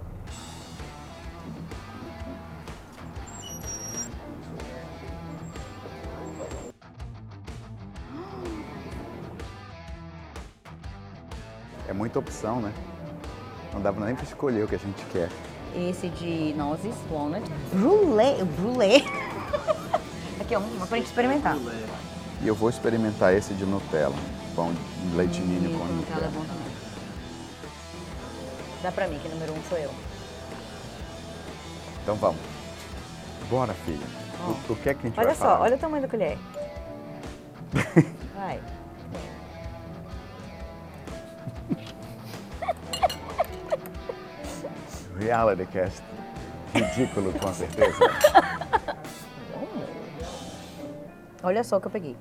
É 11.90 11.92
muita 11.92 12.20
opção, 12.20 12.60
né? 12.60 12.72
Não 13.72 13.82
dá 13.82 13.90
nem 13.90 14.14
para 14.14 14.22
escolher 14.22 14.62
o 14.62 14.68
que 14.68 14.76
a 14.76 14.78
gente 14.78 15.04
quer. 15.06 15.28
Esse 15.74 16.08
de 16.08 16.54
nozes, 16.56 16.94
walnut, 17.10 17.42
brulé, 17.72 18.44
brulé. 18.44 18.98
Aqui, 20.40 20.54
ó, 20.54 20.60
uma 20.60 20.86
pra 20.86 20.98
gente 20.98 21.08
experimentar. 21.08 21.56
E 22.40 22.46
eu 22.46 22.54
vou 22.54 22.70
experimentar 22.70 23.34
esse 23.34 23.54
de 23.54 23.66
Nutella. 23.66 24.14
Pão 24.54 24.72
de 24.72 25.16
leite 25.16 25.40
ninho 25.40 25.76
com 25.76 25.84
Nutella 25.84 26.26
é 26.26 26.26
Nutella. 26.26 26.30
bom 26.32 26.44
também. 26.44 26.72
Dá 28.84 28.92
pra 28.92 29.08
mim, 29.08 29.18
que 29.20 29.28
número 29.28 29.52
um 29.52 29.62
sou 29.68 29.76
eu. 29.76 29.90
Então 32.04 32.14
vamos. 32.14 32.40
Bora, 33.50 33.74
filha. 33.84 34.06
Ó. 34.46 34.50
O, 34.50 34.74
o 34.74 34.76
que 34.76 34.90
é 34.90 34.94
que 34.94 35.00
a 35.08 35.10
gente 35.10 35.18
Olha 35.18 35.26
vai 35.26 35.36
só, 35.36 35.44
falar? 35.44 35.60
olha 35.62 35.74
o 35.74 35.78
tamanho 35.78 36.02
da 36.02 36.08
colher. 36.08 36.38
Vai. 38.36 38.60
Reality 45.30 45.66
cast. 45.66 46.02
Ridículo, 46.74 47.32
com 47.38 47.54
certeza. 47.54 47.98
Olha 51.40 51.62
só 51.62 51.76
o 51.76 51.80
que 51.80 51.86
eu 51.86 51.90
peguei. 51.90 52.16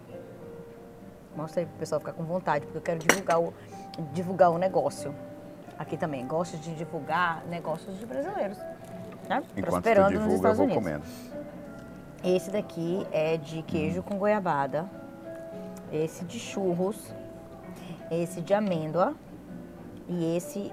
Mostra 1.35 1.61
aí 1.61 1.65
pro 1.65 1.75
pessoal 1.77 1.99
ficar 1.99 2.13
com 2.13 2.23
vontade, 2.23 2.65
porque 2.65 2.77
eu 2.77 2.81
quero 2.83 2.99
divulgar 2.99 3.41
o, 3.41 3.51
divulgar 4.13 4.51
o 4.51 4.59
negócio. 4.59 5.15
Aqui 5.79 5.97
também. 5.97 6.27
Gosto 6.27 6.55
de 6.57 6.75
divulgar 6.75 7.43
negócios 7.47 7.97
de 7.97 8.05
brasileiros. 8.05 8.59
Né? 9.27 9.41
Enquanto 9.57 9.71
Prosperando 9.71 10.11
nos 10.11 10.23
divulga, 10.25 10.31
eu 10.31 10.35
Estados 10.35 10.59
Unidos. 10.59 10.75
comendo. 10.75 11.03
Esse 12.23 12.51
daqui 12.51 13.07
é 13.11 13.37
de 13.37 13.63
queijo 13.63 14.03
com 14.03 14.19
goiabada. 14.19 14.85
Esse 15.91 16.23
de 16.25 16.39
churros. 16.39 17.11
Esse 18.11 18.39
de 18.39 18.53
amêndoa. 18.53 19.15
E 20.07 20.37
esse 20.37 20.71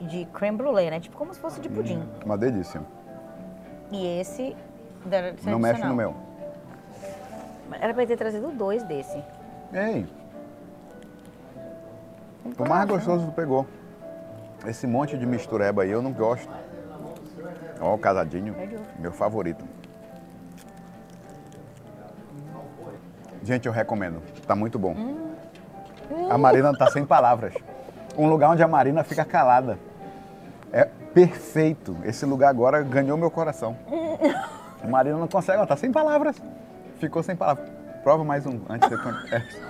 de 0.00 0.24
creme 0.26 0.56
brulee, 0.56 0.90
né? 0.90 1.00
Tipo 1.00 1.16
como 1.16 1.32
se 1.34 1.40
fosse 1.40 1.60
de 1.60 1.68
pudim. 1.68 2.02
Uma 2.24 2.36
delícia. 2.38 2.80
E 3.90 4.20
esse 4.20 4.56
Não 5.44 5.58
mexe 5.58 5.84
no 5.84 5.94
meu. 5.94 6.14
Era 7.80 7.94
pra 7.94 8.06
ter 8.06 8.16
trazido 8.16 8.50
dois 8.50 8.82
desse. 8.82 9.22
Ei, 9.72 10.06
Tem 12.42 12.66
o 12.66 12.68
mais 12.68 12.86
né? 12.86 12.94
gostoso 12.94 13.26
tu 13.26 13.32
pegou. 13.32 13.66
Esse 14.66 14.86
monte 14.86 15.16
de 15.16 15.24
mistureba 15.24 15.82
aí 15.82 15.90
eu 15.90 16.02
não 16.02 16.12
gosto. 16.12 16.50
Ó, 17.80 17.94
o 17.94 17.98
casadinho, 17.98 18.54
meu 18.98 19.12
favorito. 19.12 19.64
Gente, 23.42 23.66
eu 23.66 23.72
recomendo. 23.72 24.20
Tá 24.46 24.54
muito 24.54 24.78
bom. 24.78 24.92
Hum. 24.92 25.30
A 26.28 26.36
Marina 26.36 26.76
tá 26.76 26.90
sem 26.90 27.06
palavras. 27.06 27.54
Um 28.18 28.28
lugar 28.28 28.50
onde 28.50 28.62
a 28.62 28.68
Marina 28.68 29.02
fica 29.02 29.24
calada. 29.24 29.78
É 30.72 30.84
perfeito. 31.12 31.96
Esse 32.04 32.24
lugar 32.24 32.48
agora 32.48 32.82
ganhou 32.82 33.16
meu 33.16 33.30
coração. 33.30 33.76
A 34.82 34.86
Marina 34.86 35.18
não 35.18 35.28
consegue, 35.28 35.58
ela 35.58 35.66
tá 35.66 35.76
sem 35.76 35.92
palavras. 35.92 36.40
Ficou 36.98 37.22
sem 37.22 37.36
palavras. 37.36 37.68
Prova 38.02 38.24
mais 38.24 38.46
um 38.46 38.60
antes 38.68 38.88
de 38.88 38.96
você. 38.96 39.10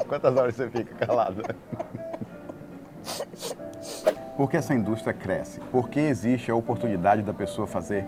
É. 0.00 0.04
Quantas 0.04 0.36
horas 0.36 0.54
você 0.54 0.68
fica 0.70 1.06
calada? 1.06 1.42
Por 4.36 4.48
que 4.48 4.56
essa 4.56 4.72
indústria 4.72 5.12
cresce? 5.12 5.58
Porque 5.72 5.98
existe 5.98 6.50
a 6.50 6.54
oportunidade 6.54 7.22
da 7.22 7.32
pessoa 7.32 7.66
fazer 7.66 8.06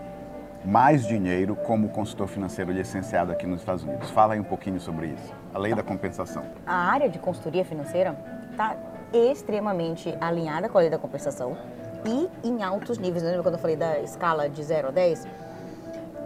mais 0.63 1.05
dinheiro 1.05 1.55
como 1.55 1.89
consultor 1.89 2.27
financeiro 2.27 2.71
licenciado 2.71 3.31
aqui 3.31 3.45
nos 3.45 3.59
Estados 3.59 3.83
Unidos. 3.83 4.09
Fala 4.11 4.33
aí 4.33 4.39
um 4.39 4.45
pouquinho 4.45 4.79
sobre 4.79 5.07
isso. 5.07 5.33
A 5.53 5.59
lei 5.59 5.73
da 5.73 5.83
compensação. 5.83 6.43
A 6.65 6.91
área 6.91 7.09
de 7.09 7.19
consultoria 7.19 7.65
financeira 7.65 8.17
está 8.51 8.77
extremamente 9.11 10.15
alinhada 10.21 10.69
com 10.69 10.77
a 10.77 10.81
lei 10.81 10.89
da 10.89 10.97
compensação 10.97 11.57
e 12.05 12.29
em 12.47 12.63
altos 12.63 12.97
níveis. 12.97 13.23
Lembra 13.23 13.43
quando 13.43 13.55
eu 13.55 13.59
falei 13.59 13.75
da 13.75 13.99
escala 13.99 14.49
de 14.49 14.63
0 14.63 14.87
a 14.89 14.91
10? 14.91 15.27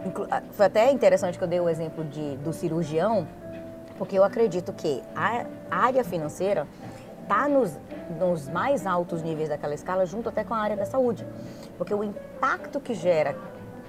Inclu- 0.06 0.26
ah, 0.30 0.42
Foi 0.52 0.66
até 0.66 0.90
interessante 0.92 1.38
que 1.38 1.44
eu 1.44 1.48
dei 1.48 1.60
o 1.60 1.68
exemplo 1.68 2.04
de, 2.04 2.36
do 2.38 2.52
cirurgião, 2.52 3.26
porque 3.98 4.18
eu 4.18 4.24
acredito 4.24 4.72
que 4.72 5.02
a 5.14 5.46
área 5.70 6.04
financeira 6.04 6.66
está 7.22 7.48
nos, 7.48 7.78
nos 8.18 8.48
mais 8.48 8.86
altos 8.86 9.22
níveis 9.22 9.48
daquela 9.48 9.74
escala, 9.74 10.04
junto 10.04 10.28
até 10.28 10.44
com 10.44 10.52
a 10.54 10.58
área 10.58 10.76
da 10.76 10.84
saúde. 10.84 11.26
Porque 11.78 11.94
o 11.94 12.04
impacto 12.04 12.80
que 12.80 12.92
gera, 12.94 13.34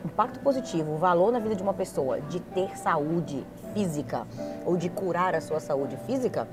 impacto 0.06 0.40
positivo, 0.40 0.94
o 0.94 0.98
valor 0.98 1.32
na 1.32 1.40
vida 1.40 1.56
de 1.56 1.62
uma 1.64 1.74
pessoa 1.74 2.22
de 2.22 2.40
ter 2.40 2.78
saúde 2.78 3.46
física 3.74 4.26
ou 4.66 4.78
de 4.78 4.90
curar 4.90 5.36
a 5.36 5.42
sua 5.42 5.60
saúde 5.60 5.98
física, 6.06 6.48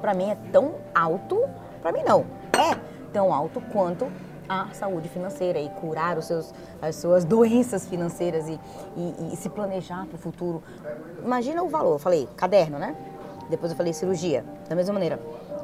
para 0.00 0.12
mim 0.12 0.30
é 0.30 0.36
tão 0.50 0.74
alto, 0.92 1.48
para 1.80 1.92
mim 1.92 2.02
não, 2.04 2.26
é 2.52 2.76
tão 3.12 3.32
alto 3.32 3.60
quanto 3.72 4.10
a 4.48 4.68
saúde 4.72 5.08
financeira 5.08 5.58
e 5.58 5.68
curar 5.70 6.18
os 6.18 6.26
seus, 6.26 6.52
as 6.80 6.96
suas 6.96 7.24
doenças 7.24 7.86
financeiras 7.86 8.48
e, 8.48 8.58
e- 8.96 9.30
e 9.32 9.36
se 9.36 9.48
planejar 9.48 10.06
para 10.06 10.16
o 10.16 10.18
futuro. 10.18 10.62
Imagina 11.24 11.62
o 11.62 11.68
valor, 11.68 11.92
eu 11.94 11.98
falei 11.98 12.28
caderno, 12.36 12.78
né? 12.78 12.94
Depois 13.48 13.70
eu 13.72 13.76
falei 13.76 13.92
cirurgia, 13.92 14.44
da 14.68 14.74
mesma 14.74 14.92
maneira. 14.94 15.20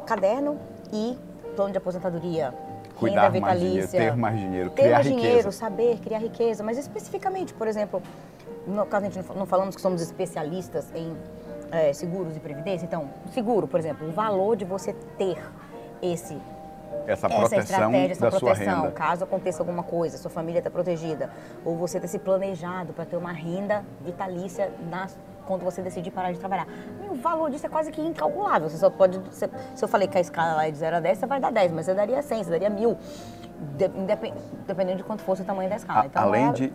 Caderno 0.06 0.58
e 0.92 1.16
plano 1.56 1.73
de 1.73 1.78
aposentadoria, 1.78 2.54
Cuidar 2.97 3.28
renda 3.30 3.40
mais 3.40 3.61
dinheiro, 3.61 3.88
ter 3.88 4.16
mais 4.16 4.38
dinheiro, 4.40 4.70
ter 4.70 4.82
criar 4.82 4.94
mais 4.94 5.06
riqueza. 5.06 5.26
dinheiro, 5.28 5.52
saber 5.52 5.99
criar 5.99 6.18
riqueza, 6.18 6.64
mas 6.64 6.78
especificamente, 6.78 7.54
por 7.54 7.68
exemplo, 7.68 8.02
no 8.66 8.85
caso 8.87 9.04
a 9.06 9.08
gente 9.08 9.16
não 9.18 9.25
fa- 9.25 9.35
não 9.35 9.47
falamos 9.47 9.76
que 9.76 9.80
somos 9.80 10.02
especialistas 10.02 10.87
em 10.94 11.16
eh, 11.70 11.92
seguros 11.92 12.37
e 12.37 12.40
previdência, 12.40 12.85
então, 12.87 13.08
seguro, 13.32 13.68
por 13.68 13.78
exemplo, 13.78 14.08
o 14.08 14.11
valor 14.11 14.56
de 14.56 14.64
você 14.64 14.92
ter 15.16 15.38
esse 16.02 16.37
Essa 17.08 17.26
essa 17.26 17.28
proteção 17.28 17.58
estratégia, 17.60 18.12
essa 18.12 18.20
da 18.20 18.30
sua 18.30 18.40
proteção, 18.50 18.80
renda. 18.82 18.92
caso 18.92 19.24
aconteça 19.24 19.62
alguma 19.62 19.82
coisa, 19.82 20.18
sua 20.18 20.30
família 20.30 20.58
está 20.58 20.70
protegida, 20.70 21.30
ou 21.64 21.76
você 21.76 21.98
ter 21.98 22.06
se 22.08 22.18
planejado 22.18 22.92
para 22.92 23.04
ter 23.06 23.16
uma 23.16 23.32
renda 23.32 23.82
vitalícia 24.04 24.70
na- 24.90 25.06
quando 25.46 25.62
você 25.64 25.80
decidir 25.80 26.10
parar 26.10 26.30
de 26.32 26.38
trabalhar. 26.38 26.66
E 27.02 27.08
o 27.08 27.14
valor 27.14 27.50
disso 27.50 27.64
é 27.64 27.68
quase 27.70 27.90
que 27.90 28.02
incalculável. 28.02 28.68
Você 28.68 28.76
só 28.76 28.90
pode. 28.90 29.18
você- 29.18 29.48
se 29.74 29.82
eu 29.82 29.88
falei 29.88 30.06
que 30.06 30.18
a 30.18 30.20
escala 30.20 30.52
lá 30.54 30.68
é 30.68 30.70
de 30.70 30.76
0 30.76 30.96
a 30.96 31.00
10, 31.00 31.16
você 31.18 31.26
vai 31.26 31.40
dar 31.40 31.50
10, 31.50 31.72
mas 31.72 31.86
você 31.86 31.94
daria 31.94 32.20
100, 32.20 32.44
você 32.44 32.50
daria 32.50 32.68
1000, 32.68 32.98
de- 33.78 33.86
indepen- 33.98 34.34
dependendo 34.66 34.98
de 34.98 35.04
quanto 35.04 35.22
fosse 35.22 35.40
o 35.40 35.44
tamanho 35.46 35.70
da 35.70 35.76
escala. 35.76 36.02
A- 36.02 36.06
Então, 36.06 36.22
além, 36.22 36.48
é- 36.48 36.52
de, 36.52 36.72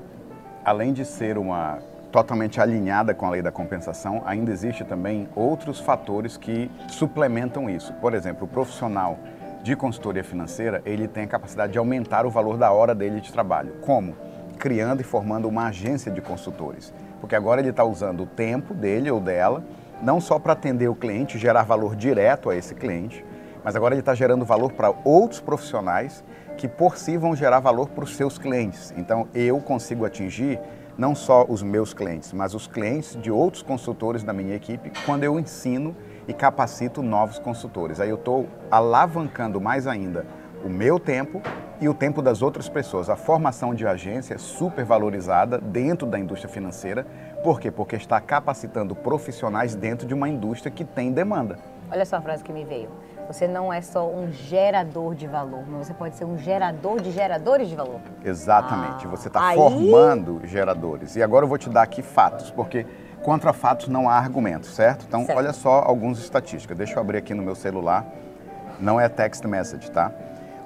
além 0.65 0.91
de 0.91 1.05
ser 1.05 1.37
uma 1.37 1.77
totalmente 2.11 2.59
alinhada 2.61 3.13
com 3.13 3.25
a 3.25 3.29
lei 3.31 3.41
da 3.41 3.51
compensação, 3.51 4.21
ainda 4.25 4.51
existe 4.51 4.83
também 4.83 5.27
outros 5.35 5.79
fatores 5.79 6.37
que 6.37 6.69
suplementam 6.87 7.69
isso. 7.69 7.91
Por 7.93 8.13
exemplo, 8.13 8.45
o 8.45 8.47
profissional 8.47 9.17
de 9.63 9.77
consultoria 9.77 10.24
financeira, 10.25 10.82
ele 10.86 11.08
tem 11.08 11.24
a 11.24 11.27
capacidade 11.27 11.72
de 11.72 11.79
aumentar 11.79 12.25
o 12.25 12.29
valor 12.29 12.58
da 12.58 12.70
hora 12.72 12.93
dele 12.93 13.22
de 13.22 13.32
trabalho. 13.32 13.75
Como? 13.82 14.13
Criando 14.60 15.00
e 15.00 15.03
formando 15.03 15.48
uma 15.48 15.67
agência 15.67 16.12
de 16.12 16.20
consultores. 16.22 16.93
Porque 17.22 17.34
agora 17.34 17.62
ele 17.62 17.70
está 17.70 17.86
usando 17.86 18.24
o 18.24 18.25
tempo 18.25 18.74
dele 18.74 19.10
ou 19.10 19.22
dela, 19.22 19.63
não 20.01 20.20
só 20.20 20.38
para 20.38 20.51
atender 20.51 20.89
o 20.89 20.96
cliente, 20.96 21.38
gerar 21.38 21.63
valor 21.63 21.96
direto 21.96 22.50
a 22.50 22.55
esse 22.55 22.75
cliente, 22.75 23.25
mas 23.63 23.74
agora 23.74 23.93
ele 23.93 24.01
está 24.01 24.13
gerando 24.13 24.43
valor 24.43 24.74
para 24.74 24.93
outros 25.05 25.39
profissionais 25.39 26.22
que 26.58 26.67
por 26.67 26.98
si 26.98 27.15
vão 27.15 27.34
gerar 27.34 27.62
valor 27.62 27.88
para 27.88 28.03
os 28.03 28.17
seus 28.17 28.38
clientes. 28.38 28.93
Então 28.98 29.29
eu 29.34 29.62
consigo 29.62 30.05
atingir 30.05 30.60
não 30.98 31.15
só 31.15 31.46
os 31.48 31.63
meus 31.63 31.93
clientes, 31.93 32.34
mas 32.34 32.53
os 32.53 32.67
clientes 32.67 33.17
de 33.20 33.32
outros 33.32 33.63
consultores 33.63 34.24
da 34.24 34.34
minha 34.34 34.55
equipe, 34.55 34.91
quando 35.05 35.24
eu 35.24 35.39
ensino 35.39 35.96
e 36.27 36.34
capacito 36.34 37.01
novos 37.01 37.39
consultores. 37.39 38.00
Aí 38.00 38.10
eu 38.10 38.15
estou 38.15 38.48
alavancando 38.70 39.60
mais 39.60 39.88
ainda 39.88 40.25
o 40.63 40.70
meu 40.70 41.00
tempo 41.00 41.42
e 41.82 41.89
o 41.89 41.94
tempo 41.94 42.22
das 42.22 42.42
outras 42.42 42.70
pessoas. 42.70 43.10
A 43.10 43.15
formação 43.15 43.75
de 43.75 43.86
agência 43.86 44.36
é 44.36 44.38
super 44.38 44.86
valorizada 44.86 45.58
dentro 45.58 46.08
da 46.08 46.18
indústria 46.18 46.51
financeira. 46.51 47.06
Por 47.44 47.60
quê? 47.60 47.70
Porque 47.70 47.96
está 47.96 48.22
capacitando 48.22 48.96
profissionais 48.96 49.75
dentro 49.75 50.08
de 50.08 50.13
uma 50.13 50.30
indústria 50.30 50.72
que 50.72 50.86
tem 50.86 51.12
demanda. 51.12 51.60
Olha 51.92 52.06
só 52.06 52.15
a 52.15 52.22
frase 52.22 52.44
que 52.44 52.53
me 52.53 52.63
veio. 52.63 52.89
Você 53.27 53.48
não 53.48 53.72
é 53.72 53.82
só 53.82 54.10
um 54.10 54.32
gerador 54.32 55.15
de 55.15 55.27
valor, 55.27 55.63
mas 55.68 55.88
você 55.88 55.94
pode 55.94 56.15
ser 56.15 56.25
um 56.25 56.38
gerador 56.38 57.01
de 57.01 57.12
geradores 57.12 57.70
de 57.70 57.75
valor. 57.75 58.01
Exatamente. 58.24 59.06
Ah, 59.06 59.10
você 59.10 59.27
está 59.27 59.48
aí... 59.48 59.56
formando 59.56 60.42
geradores. 60.44 61.15
E 61.15 61.24
agora 61.24 61.46
eu 61.46 61.50
vou 61.50 61.58
te 61.58 61.70
dar 61.70 61.84
aqui 61.84 62.01
fatos, 62.01 62.51
porque 62.51 62.86
contra 63.24 63.53
fatos 63.53 63.88
não 63.88 64.08
há 64.08 64.15
argumentos, 64.15 64.75
certo? 64.75 65.06
Então, 65.08 65.25
certo. 65.25 65.38
olha 65.38 65.53
só 65.53 65.80
algumas 65.80 66.20
estatísticas. 66.20 66.77
Deixa 66.77 66.94
eu 66.94 67.00
abrir 67.00 67.18
aqui 67.18 67.34
no 67.34 67.42
meu 67.42 67.56
celular. 67.56 68.06
Não 68.80 69.00
é 69.00 69.08
text 69.10 69.44
message, 69.46 69.89
tá? 69.89 70.12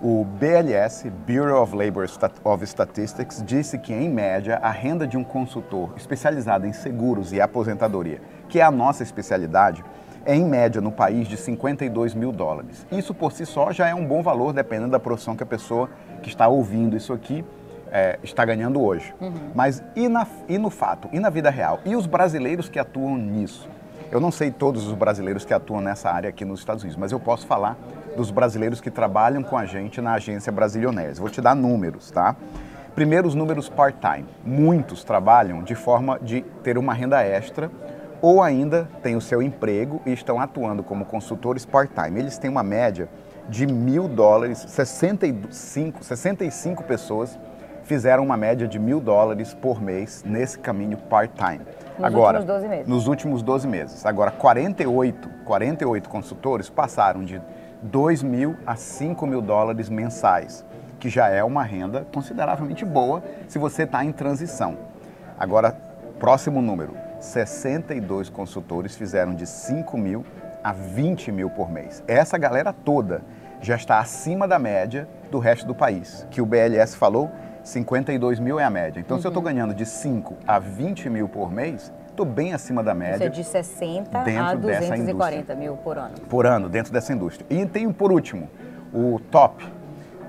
O 0.02 0.26
BLS, 0.26 1.10
Bureau 1.10 1.64
of 1.64 1.76
Labor 1.76 2.06
of 2.44 2.64
Statistics, 2.66 3.44
disse 3.44 3.80
que, 3.80 3.94
em 3.94 4.10
média, 4.10 4.60
a 4.62 4.70
renda 4.70 5.08
de 5.08 5.18
um 5.18 5.24
consultor 5.24 5.94
especializado 5.96 6.68
em 6.68 6.74
seguros 6.74 7.32
e 7.32 7.42
aposentadoria, 7.42 8.22
que 8.50 8.60
é 8.60 8.64
a 8.64 8.70
nossa 8.70 9.02
especialidade, 9.02 9.84
é 10.26 10.36
em 10.36 10.46
média 10.46 10.82
no 10.82 10.92
país 10.92 11.28
de 11.28 11.38
52 11.38 12.14
mil 12.14 12.32
dólares. 12.32 12.86
Isso 12.92 13.14
por 13.14 13.32
si 13.32 13.46
só 13.46 13.72
já 13.72 13.88
é 13.88 13.96
um 13.96 14.06
bom 14.06 14.22
valor, 14.22 14.54
dependendo 14.54 14.92
da 14.92 15.00
profissão 15.00 15.36
que 15.36 15.44
a 15.44 15.48
pessoa 15.48 15.90
que 16.22 16.30
está 16.30 16.48
ouvindo 16.48 16.96
isso 16.96 17.14
aqui 17.14 17.44
é, 17.92 18.20
está 18.24 18.44
ganhando 18.46 18.82
hoje. 18.82 19.14
Uhum. 19.20 19.34
Mas 19.54 19.84
e, 19.96 20.08
na, 20.08 20.26
e 20.48 20.58
no 20.58 20.70
fato, 20.70 21.10
e 21.12 21.20
na 21.20 21.30
vida 21.30 21.50
real? 21.50 21.80
E 21.86 21.96
os 21.96 22.06
brasileiros 22.06 22.70
que 22.70 22.80
atuam 22.80 23.18
nisso? 23.18 23.70
Eu 24.10 24.22
não 24.22 24.32
sei 24.32 24.52
todos 24.52 24.88
os 24.88 24.94
brasileiros 24.94 25.44
que 25.44 25.54
atuam 25.54 25.82
nessa 25.82 26.10
área 26.10 26.30
aqui 26.30 26.46
nos 26.46 26.60
Estados 26.60 26.84
Unidos, 26.84 26.98
mas 26.98 27.12
eu 27.12 27.20
posso 27.20 27.46
falar 27.46 27.78
dos 28.16 28.32
brasileiros 28.32 28.80
que 28.80 28.90
trabalham 28.90 29.44
com 29.44 29.58
a 29.58 29.66
gente 29.66 30.00
na 30.00 30.14
agência 30.14 30.52
Brasilionés. 30.52 31.20
Vou 31.20 31.30
te 31.30 31.42
dar 31.42 31.56
números, 31.56 32.10
tá? 32.10 32.36
Primeiro, 32.96 33.28
os 33.28 33.36
números 33.36 33.70
part-time. 33.70 34.26
Muitos 34.44 35.04
trabalham 35.04 35.62
de 35.62 35.76
forma 35.76 36.18
de 36.20 36.42
ter 36.64 36.78
uma 36.78 36.94
renda 36.94 37.22
extra 37.22 37.70
ou 38.22 38.42
ainda 38.42 38.90
têm 39.04 39.16
o 39.16 39.22
seu 39.22 39.42
emprego 39.42 40.02
e 40.06 40.12
estão 40.12 40.40
atuando 40.40 40.82
como 40.82 41.06
consultores 41.06 41.66
part-time. 41.66 42.20
Eles 42.20 42.38
têm 42.38 42.50
uma 42.50 42.64
média 42.64 43.10
de 43.48 43.68
mil 43.68 44.08
dólares, 44.08 44.66
65, 44.68 46.04
65 46.04 46.84
pessoas 46.84 47.38
fizeram 47.88 48.22
uma 48.22 48.36
média 48.36 48.68
de 48.68 48.78
mil 48.78 49.00
dólares 49.00 49.54
por 49.54 49.82
mês 49.82 50.22
nesse 50.26 50.60
caminho 50.60 50.98
part-time. 50.98 51.62
Nos 51.98 52.06
Agora, 52.06 52.40
últimos 52.40 52.46
12 52.46 52.68
meses. 52.68 52.88
Nos 52.88 53.08
últimos 53.08 53.42
12 53.42 53.68
meses. 53.68 54.06
Agora, 54.06 54.30
48, 54.30 55.30
48 55.46 56.10
consultores 56.10 56.70
passaram 56.70 57.24
de 57.24 57.42
2 57.82 58.24
mil 58.24 58.58
a 58.66 58.76
5 58.76 59.26
mil 59.26 59.42
dólares 59.42 59.90
mensais, 59.90 60.66
que 61.00 61.08
já 61.08 61.30
é 61.30 61.42
uma 61.44 61.64
renda 61.64 62.06
consideravelmente 62.14 62.84
boa 62.84 63.24
se 63.48 63.58
você 63.58 63.84
está 63.84 64.04
em 64.04 64.12
transição. 64.12 64.78
Agora, 65.40 65.72
próximo 66.20 66.62
número, 66.62 66.94
62 67.22 68.30
consultores 68.30 68.98
fizeram 68.98 69.34
de 69.34 69.48
5 69.48 69.98
mil 69.98 70.26
a 70.62 70.74
20 70.74 71.32
mil 71.32 71.50
por 71.50 71.72
mês. 71.72 72.04
Essa 72.06 72.38
galera 72.38 72.74
toda 72.74 73.22
já 73.62 73.76
está 73.76 74.00
acima 74.00 74.46
da 74.46 74.60
média 74.60 75.08
do 75.32 75.40
resto 75.40 75.66
do 75.66 75.74
país, 75.74 76.28
que 76.30 76.42
o 76.42 76.46
BLS 76.46 76.96
falou, 76.96 77.32
52 77.68 78.40
mil 78.40 78.60
é 78.60 78.64
a 78.64 78.70
média. 78.70 79.00
Então, 79.00 79.18
uhum. 79.18 79.22
se 79.22 79.28
eu 79.28 79.30
estou 79.30 79.44
uhum. 79.44 79.50
ganhando 79.50 79.74
de 79.74 79.86
5 79.86 80.36
a 80.48 80.58
20 80.58 81.10
mil 81.10 81.28
por 81.28 81.52
mês, 81.52 81.92
estou 82.10 82.26
bem 82.26 82.54
acima 82.54 82.82
da 82.82 82.94
média. 82.94 83.16
Isso 83.16 83.24
é 83.24 83.30
de 83.30 83.44
60 83.44 84.18
a 84.18 84.56
240 84.56 85.56
mil 85.56 85.76
por 85.78 85.98
ano. 85.98 86.16
Por 86.30 86.46
ano, 86.46 86.70
dentro 86.70 86.92
dessa 86.92 87.14
indústria. 87.14 87.46
E 87.50 87.66
tem, 87.66 87.92
por 87.92 88.12
último, 88.12 88.50
o 88.94 89.20
top, 89.30 89.66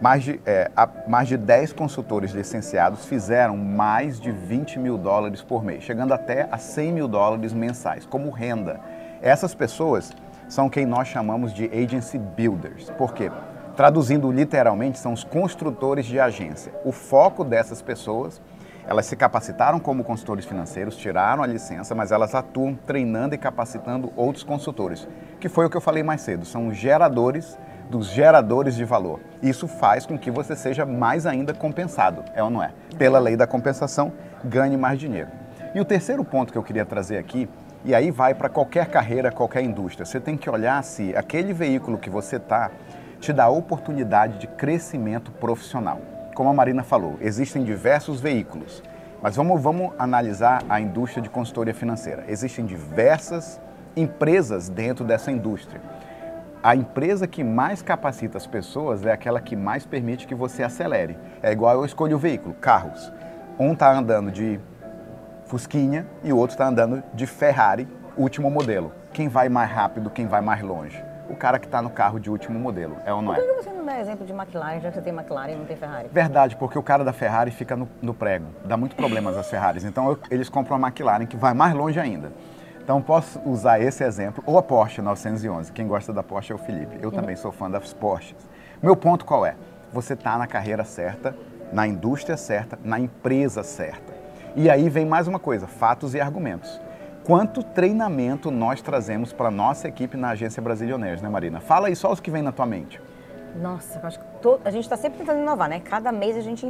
mais 0.01 0.25
de, 0.25 0.41
é, 0.45 0.71
mais 1.07 1.29
de 1.29 1.37
10 1.37 1.73
consultores 1.73 2.33
licenciados 2.33 3.07
fizeram 3.07 3.57
mais 3.57 4.21
de 4.21 4.31
20 4.31 4.79
mil 4.79 4.99
dólares 4.99 5.41
por 5.41 5.65
mês, 5.65 5.83
chegando 5.85 6.13
até 6.13 6.49
a 6.51 6.59
100 6.59 6.93
mil 6.93 7.09
dólares 7.09 7.53
mensais, 7.53 8.05
como 8.05 8.31
renda. 8.31 8.81
Essas 9.23 9.55
pessoas 9.55 10.13
são 10.49 10.69
quem 10.69 10.87
nós 10.87 11.09
chamamos 11.09 11.53
de 11.53 11.67
agency 11.67 12.19
builders. 12.19 12.91
Por 12.91 13.13
quê? 13.13 13.31
Traduzindo 13.79 14.33
literalmente, 14.33 14.99
são 14.99 15.13
os 15.13 15.23
construtores 15.23 16.05
de 16.05 16.19
agência. 16.19 16.73
O 16.85 16.91
foco 16.91 17.45
dessas 17.45 17.81
pessoas, 17.81 18.43
elas 18.85 19.07
se 19.07 19.15
capacitaram 19.15 19.79
como 19.79 20.03
consultores 20.03 20.45
financeiros, 20.45 20.97
tiraram 20.97 21.45
a 21.45 21.47
licença, 21.47 21.95
mas 21.95 22.11
elas 22.11 22.35
atuam 22.35 22.75
treinando 22.75 23.37
e 23.37 23.39
capacitando 23.39 24.13
outros 24.17 24.43
consultores, 24.43 25.07
que 25.39 25.49
foi 25.49 25.65
o 25.65 25.71
que 25.71 25.77
eu 25.77 25.81
falei 25.81 26.03
mais 26.03 26.23
cedo, 26.23 26.45
são 26.45 26.75
geradores 26.75 27.57
dos 27.89 28.09
geradores 28.09 28.75
de 28.75 28.85
valor. 28.85 29.21
Isso 29.41 29.69
faz 29.69 30.05
com 30.05 30.19
que 30.19 30.29
você 30.29 30.57
seja 30.57 30.85
mais 30.85 31.25
ainda 31.25 31.55
compensado, 31.55 32.25
é 32.35 32.43
ou 32.43 32.51
não 32.51 32.61
é? 32.61 32.73
Pela 32.99 33.21
lei 33.21 33.37
da 33.37 33.47
compensação, 33.47 34.13
ganhe 34.45 34.77
mais 34.77 34.99
dinheiro. 34.99 35.29
E 35.73 35.81
o 35.81 35.85
terceiro 35.85 36.25
ponto 36.25 36.53
que 36.53 36.59
eu 36.59 36.65
queria 36.65 36.85
trazer 36.85 37.17
aqui, 37.17 37.49
e 37.85 37.95
aí 37.95 38.11
vai 38.11 38.35
para 38.35 38.49
qualquer 38.49 38.89
carreira, 38.89 39.31
qualquer 39.31 39.63
indústria, 39.63 40.05
você 40.05 40.19
tem 40.19 40.37
que 40.37 40.51
olhar 40.51 40.83
se 40.83 41.15
aquele 41.15 41.53
veículo 41.53 41.97
que 41.97 42.11
você 42.11 42.39
está 42.39 42.73
te 43.21 43.33
dá 43.33 43.49
oportunidade 43.49 44.39
de 44.39 44.47
crescimento 44.47 45.31
profissional. 45.33 46.01
Como 46.35 46.49
a 46.49 46.53
Marina 46.53 46.83
falou, 46.83 47.17
existem 47.21 47.65
diversos 47.65 48.21
veículos, 48.21 48.83
mas 49.23 49.37
vamos, 49.37 49.61
vamos 49.61 49.93
analisar 49.99 50.63
a 50.69 50.81
indústria 50.81 51.23
de 51.23 51.29
consultoria 51.29 51.75
financeira. 51.75 52.25
Existem 52.29 52.65
diversas 52.65 53.61
empresas 53.97 54.69
dentro 54.69 55.05
dessa 55.05 55.33
indústria 55.33 55.81
a 56.63 56.75
empresa 56.75 57.27
que 57.27 57.45
mais 57.45 57.83
capacita 57.83 58.37
as 58.37 58.47
pessoas 58.47 59.07
é 59.07 59.13
aquela 59.13 59.41
que 59.41 59.55
mais 59.55 59.87
permite 59.87 60.27
que 60.27 60.35
você 60.35 60.63
acelere. 60.63 61.17
É 61.43 61.53
igual 61.53 61.77
eu 61.77 61.85
escolho 61.85 62.17
o 62.17 62.19
veículo, 62.19 62.55
carros. 62.55 63.13
Um 63.59 63.73
está 63.73 63.93
andando 63.93 64.31
de 64.31 64.59
Fusquinha 65.47 66.07
e 66.25 66.33
o 66.33 66.37
outro 66.37 66.55
está 66.55 66.67
andando 66.67 67.03
de 67.15 67.27
Ferrari, 67.27 67.87
último 68.17 68.51
modelo. 68.51 68.93
Quem 69.13 69.29
vai 69.29 69.49
mais 69.49 69.71
rápido, 69.71 70.11
quem 70.11 70.27
vai 70.27 70.41
mais 70.41 70.61
longe? 70.61 71.08
O 71.29 71.37
cara 71.37 71.59
que 71.59 71.67
está 71.67 71.83
no 71.83 71.91
carro 71.91 72.19
de 72.19 72.31
último 72.31 72.59
modelo, 72.59 72.97
é 73.05 73.13
ou 73.13 73.21
não 73.21 73.35
é? 73.35 73.37
Por 73.37 73.47
que 73.47 73.63
você 73.63 73.71
não 73.71 73.85
dá 73.85 74.01
exemplo 74.01 74.25
de 74.25 74.33
McLaren, 74.33 74.81
já 74.81 74.89
que 74.89 74.95
você 74.95 75.03
tem 75.03 75.13
McLaren 75.13 75.53
e 75.53 75.57
não 75.57 75.65
tem 75.67 75.77
Ferrari? 75.77 76.09
Verdade, 76.11 76.57
porque 76.57 76.79
o 76.79 76.83
cara 76.83 77.05
da 77.05 77.13
Ferrari 77.13 77.51
fica 77.51 77.77
no, 77.77 77.89
no 78.01 78.15
prego. 78.15 78.47
Dá 78.65 78.77
muito 78.77 78.97
problemas 78.97 79.37
às 79.37 79.49
Ferraris. 79.51 79.85
Então 79.85 80.09
eu, 80.09 80.19
eles 80.31 80.49
compram 80.49 80.77
a 80.77 80.81
McLaren, 80.81 81.27
que 81.27 81.37
vai 81.37 81.53
mais 81.53 81.75
longe 81.75 82.01
ainda. 82.01 82.33
Então 82.83 83.03
posso 83.03 83.39
usar 83.45 83.79
esse 83.81 84.03
exemplo, 84.03 84.43
ou 84.47 84.57
a 84.57 84.63
Porsche 84.63 85.03
911. 85.03 85.71
Quem 85.73 85.87
gosta 85.87 86.11
da 86.11 86.23
Porsche 86.23 86.53
é 86.53 86.55
o 86.55 86.59
Felipe. 86.59 86.97
Eu 87.03 87.11
uhum. 87.11 87.15
também 87.15 87.37
sou 87.37 87.53
fã 87.53 87.71
das 87.71 87.93
Porsches. 87.93 88.49
Meu 88.83 88.97
ponto 88.97 89.27
qual 89.27 89.45
é? 89.45 89.55
Você 89.93 90.15
está 90.15 90.39
na 90.39 90.47
carreira 90.47 90.85
certa, 90.85 91.37
na 91.71 91.87
indústria 91.87 92.37
certa, 92.37 92.79
na 92.83 92.99
empresa 92.99 93.63
certa. 93.63 94.15
E 94.57 94.71
aí 94.71 94.89
vem 94.89 95.05
mais 95.05 95.29
uma 95.29 95.39
coisa, 95.39 95.67
fatos 95.67 96.15
e 96.15 96.21
argumentos. 96.21 96.81
Quanto 97.29 97.63
treinamento 97.63 98.51
nós 98.51 98.81
trazemos 98.81 99.35
para 99.35 99.51
nossa 99.51 99.87
equipe 99.87 100.17
na 100.17 100.31
agência 100.31 100.63
Brasilioneiros, 100.63 101.21
né 101.21 101.29
Marina? 101.29 101.61
Fala 101.61 101.89
aí 101.89 101.95
só 101.95 102.11
os 102.11 102.21
que 102.21 102.31
vem 102.31 102.41
na 102.41 102.53
tua 102.53 102.65
mente. 102.65 102.99
Nossa, 103.61 104.01
acho 104.03 104.19
que 104.19 104.25
to... 104.41 104.59
a 104.65 104.71
gente 104.71 104.85
está 104.85 104.97
sempre 104.97 105.19
tentando 105.19 105.41
inovar, 105.41 105.69
né? 105.69 105.79
Cada 105.79 106.11
mês 106.11 106.39
a 106.39 106.41
gente 106.41 106.65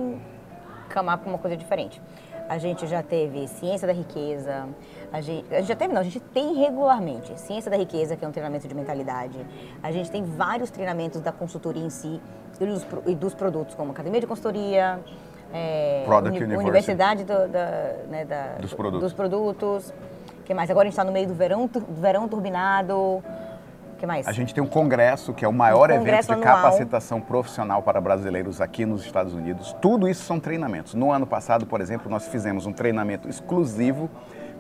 encamar 0.84 1.18
para 1.18 1.28
uma 1.28 1.38
coisa 1.38 1.56
diferente. 1.56 2.02
A 2.48 2.58
gente 2.58 2.88
já 2.88 3.04
teve 3.04 3.46
ciência 3.46 3.86
da 3.86 3.92
riqueza, 3.92 4.66
a 5.12 5.20
gente, 5.20 5.46
a 5.54 5.58
gente 5.60 5.68
já 5.68 5.76
teve, 5.76 5.94
não, 5.94 6.00
a 6.00 6.04
gente 6.04 6.18
tem 6.18 6.52
regularmente 6.54 7.38
ciência 7.38 7.70
da 7.70 7.76
riqueza, 7.76 8.16
que 8.16 8.24
é 8.24 8.26
um 8.26 8.32
treinamento 8.32 8.66
de 8.66 8.74
mentalidade. 8.74 9.38
A 9.80 9.92
gente 9.92 10.10
tem 10.10 10.24
vários 10.24 10.70
treinamentos 10.70 11.20
da 11.20 11.30
consultoria 11.30 11.84
em 11.84 11.90
si 11.90 12.20
e 12.60 12.66
dos, 12.66 12.84
e 13.06 13.14
dos 13.14 13.32
produtos, 13.32 13.76
como 13.76 13.92
academia 13.92 14.20
de 14.20 14.26
consultoria, 14.26 14.98
é, 15.52 16.04
uni, 16.08 16.56
universidade 16.56 17.22
do, 17.22 17.46
da, 17.46 17.94
né, 18.08 18.24
da, 18.24 18.56
dos 18.56 18.74
produtos. 18.74 19.02
Dos 19.02 19.12
produtos. 19.12 19.94
Que 20.48 20.54
mais? 20.54 20.70
Agora 20.70 20.84
a 20.84 20.90
gente 20.90 20.94
está 20.94 21.04
no 21.04 21.12
meio 21.12 21.28
do 21.28 21.34
verão, 21.34 21.66
do 21.66 22.00
verão 22.00 22.26
turbinado 22.26 23.22
que 23.98 24.06
mais? 24.06 24.26
A 24.26 24.32
gente 24.32 24.54
tem 24.54 24.62
um 24.62 24.66
congresso, 24.66 25.34
que 25.34 25.44
é 25.44 25.48
o 25.48 25.52
maior 25.52 25.90
um 25.90 25.94
evento 25.94 26.26
de 26.26 26.32
anual. 26.32 26.56
capacitação 26.56 27.20
profissional 27.20 27.82
para 27.82 28.00
brasileiros 28.00 28.60
aqui 28.60 28.86
nos 28.86 29.04
Estados 29.04 29.34
Unidos. 29.34 29.76
Tudo 29.82 30.08
isso 30.08 30.22
são 30.22 30.40
treinamentos. 30.40 30.94
No 30.94 31.12
ano 31.12 31.26
passado, 31.26 31.66
por 31.66 31.80
exemplo, 31.80 32.10
nós 32.10 32.26
fizemos 32.28 32.64
um 32.64 32.72
treinamento 32.72 33.28
exclusivo 33.28 34.08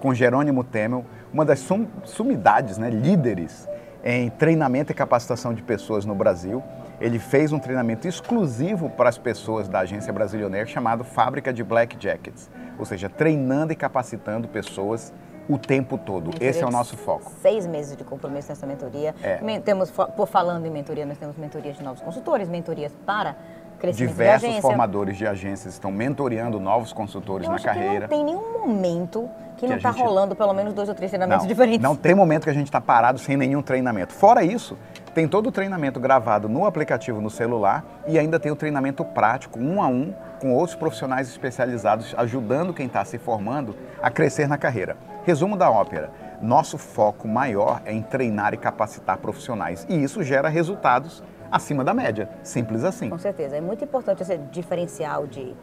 com 0.00 0.12
Jerônimo 0.12 0.62
Temel, 0.62 1.04
uma 1.32 1.44
das 1.44 1.60
sum, 1.60 1.86
sumidades, 2.04 2.78
né, 2.78 2.90
líderes 2.90 3.68
em 4.04 4.28
treinamento 4.28 4.92
e 4.92 4.94
capacitação 4.94 5.54
de 5.54 5.62
pessoas 5.62 6.04
no 6.04 6.14
Brasil. 6.14 6.62
Ele 7.00 7.18
fez 7.18 7.52
um 7.52 7.58
treinamento 7.58 8.06
exclusivo 8.06 8.90
para 8.90 9.08
as 9.08 9.18
pessoas 9.18 9.68
da 9.68 9.80
agência 9.80 10.12
Brasilionaire 10.12 10.68
chamado 10.68 11.04
Fábrica 11.04 11.52
de 11.52 11.62
Black 11.62 11.96
Jackets, 11.98 12.50
ou 12.78 12.84
seja, 12.84 13.08
treinando 13.08 13.72
e 13.72 13.76
capacitando 13.76 14.48
pessoas 14.48 15.12
o 15.48 15.56
tempo 15.58 15.96
todo. 15.96 16.26
Mentoria 16.26 16.48
Esse 16.50 16.62
é 16.62 16.66
o 16.66 16.70
nosso 16.70 16.96
foco. 16.96 17.32
Seis 17.40 17.66
meses 17.66 17.96
de 17.96 18.04
compromisso 18.04 18.48
nessa 18.50 18.66
mentoria. 18.66 19.14
É. 19.22 19.38
Temos, 19.60 19.90
por 19.90 20.26
falando 20.28 20.66
em 20.66 20.70
mentoria, 20.70 21.06
nós 21.06 21.16
temos 21.18 21.36
mentorias 21.36 21.76
de 21.76 21.82
novos 21.82 22.00
consultores, 22.02 22.48
mentorias 22.48 22.92
para 23.06 23.34
Crescimento 23.78 24.08
de 24.10 24.12
Diversos 24.12 24.44
agência. 24.48 24.62
formadores 24.62 25.16
de 25.16 25.26
agências 25.26 25.74
estão 25.74 25.92
mentoreando 25.92 26.58
novos 26.58 26.92
consultores 26.92 27.46
Eu 27.46 27.52
na 27.52 27.60
carreira. 27.60 28.00
não 28.00 28.08
tem 28.08 28.24
nenhum 28.24 28.58
momento 28.66 29.28
que, 29.56 29.60
Que 29.62 29.68
não 29.68 29.76
está 29.76 29.92
gente- 29.92 30.02
rolando 30.02 30.34
pelo 30.34 30.52
menos 30.52 30.74
dois 30.74 30.88
ou 30.88 30.94
três 30.96 31.10
treinamentos 31.12 31.44
Não, 31.44 31.48
diferentes. 31.48 31.80
não 31.80 31.94
tem 31.96 32.12
momento 32.14 32.44
que 32.44 32.50
a 32.50 32.54
gente 32.54 32.66
está 32.66 32.80
parado 32.80 33.18
sem 33.20 33.36
nenhum 33.36 33.62
treinamento. 33.62 34.12
Fora 34.12 34.42
isso, 34.42 34.76
tem 35.14 35.28
todo 35.28 35.46
o 35.48 35.52
treinamento 35.52 35.98
gravado 36.00 36.48
no 36.48 36.66
aplicativo 36.66 37.20
no 37.20 37.30
celular 37.30 37.84
e 38.08 38.18
ainda 38.18 38.38
tem 38.40 38.50
o 38.50 38.56
treinamento 38.56 39.04
prático, 39.04 39.58
um 39.60 39.80
a 39.80 39.86
um, 39.86 40.12
com 40.40 40.52
outros 40.54 40.76
profissionais 40.76 41.28
especializados, 41.28 42.14
ajudando 42.16 42.72
quem 42.74 42.86
está 42.86 43.04
se 43.04 43.18
formando 43.18 43.74
a 44.02 44.10
crescer 44.10 44.48
na 44.48 44.56
carreira. 44.58 44.96
Resumo 45.24 45.56
da 45.56 45.70
ópera: 45.70 46.10
nosso 46.40 46.78
foco 46.78 47.26
maior 47.28 47.82
é 47.84 47.92
em 47.92 48.02
treinar 48.02 48.54
e 48.54 48.56
capacitar 48.56 49.18
profissionais 49.18 49.86
e 49.88 50.02
isso 50.02 50.22
gera 50.22 50.48
resultados 50.48 51.22
acima 51.50 51.82
da 51.84 51.94
média. 51.94 52.28
Simples 52.42 52.84
assim. 52.84 53.10
Com 53.10 53.18
certeza. 53.18 53.56
É 53.56 53.60
muito 53.60 53.84
importante 53.84 54.22
esse 54.22 54.36
diferencial 54.38 55.26
de 55.26 55.54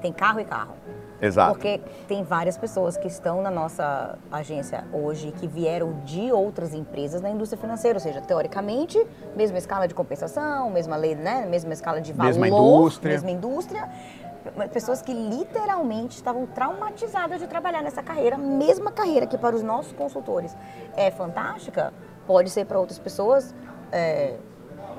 tem 0.00 0.12
carro 0.12 0.38
e 0.38 0.44
carro. 0.44 0.74
Exato. 1.22 1.52
Porque 1.52 1.80
tem 2.06 2.22
várias 2.22 2.58
pessoas 2.58 2.96
que 2.98 3.06
estão 3.06 3.40
na 3.40 3.50
nossa 3.50 4.18
agência 4.30 4.84
hoje 4.92 5.32
que 5.32 5.46
vieram 5.46 6.00
de 6.04 6.30
outras 6.30 6.74
empresas 6.74 7.22
na 7.22 7.30
indústria 7.30 7.58
financeira, 7.58 7.96
ou 7.96 8.02
seja, 8.02 8.20
teoricamente, 8.20 9.02
mesma 9.34 9.56
escala 9.56 9.88
de 9.88 9.94
compensação, 9.94 10.68
mesma 10.68 10.96
lei, 10.96 11.14
né? 11.14 11.46
Mesma 11.48 11.72
escala 11.72 12.02
de 12.02 12.12
valor, 12.12 12.26
Mesma 12.26 12.48
indústria. 12.48 13.12
mesma 13.12 13.30
indústria. 13.30 13.88
Pessoas 14.72 15.00
que 15.00 15.12
literalmente 15.12 16.16
estavam 16.16 16.46
traumatizadas 16.46 17.40
de 17.40 17.46
trabalhar 17.46 17.82
nessa 17.82 18.02
carreira, 18.02 18.36
mesma 18.36 18.92
carreira 18.92 19.26
que 19.26 19.38
para 19.38 19.56
os 19.56 19.62
nossos 19.62 19.92
consultores 19.92 20.54
é 20.96 21.10
fantástica, 21.10 21.92
pode 22.26 22.50
ser 22.50 22.66
para 22.66 22.78
outras 22.78 22.98
pessoas 22.98 23.54
é, 23.90 24.36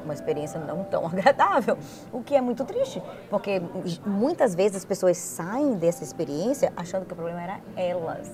uma 0.04 0.14
experiência 0.14 0.60
não 0.60 0.84
tão 0.84 1.06
agradável, 1.08 1.78
o 2.12 2.22
que 2.22 2.36
é 2.36 2.42
muito 2.42 2.64
triste, 2.64 3.02
porque 3.30 3.62
muitas 4.06 4.56
vezes 4.56 4.78
as 4.78 4.86
pessoas 4.86 5.18
saem 5.18 5.74
dessa 5.76 6.04
experiência 6.04 6.72
achando 6.76 7.06
que 7.06 7.14
o 7.14 7.16
problema 7.16 7.42
era 7.42 7.60
elas. 7.76 8.32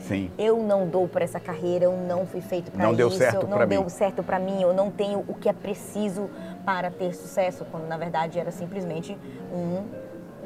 Sim. 0.00 0.30
Eu 0.36 0.62
não 0.62 0.86
dou 0.86 1.08
para 1.08 1.24
essa 1.24 1.40
carreira, 1.40 1.86
eu 1.86 1.96
não 1.96 2.26
fui 2.26 2.40
feito 2.42 2.70
para 2.70 2.80
isso, 2.80 2.88
Não 2.88 2.94
deu 2.94 3.10
certo 3.10 3.46
não 3.46 3.66
deu 3.66 3.82
mim. 3.84 3.88
certo 3.88 4.22
para 4.22 4.38
mim, 4.38 4.60
eu 4.60 4.74
não 4.74 4.90
tenho 4.90 5.24
o 5.26 5.34
que 5.34 5.48
é 5.48 5.52
preciso 5.52 6.28
para 6.64 6.90
ter 6.90 7.14
sucesso, 7.14 7.64
quando 7.70 7.86
na 7.86 7.96
verdade 7.96 8.38
era 8.38 8.50
simplesmente 8.50 9.16
um 9.52 9.84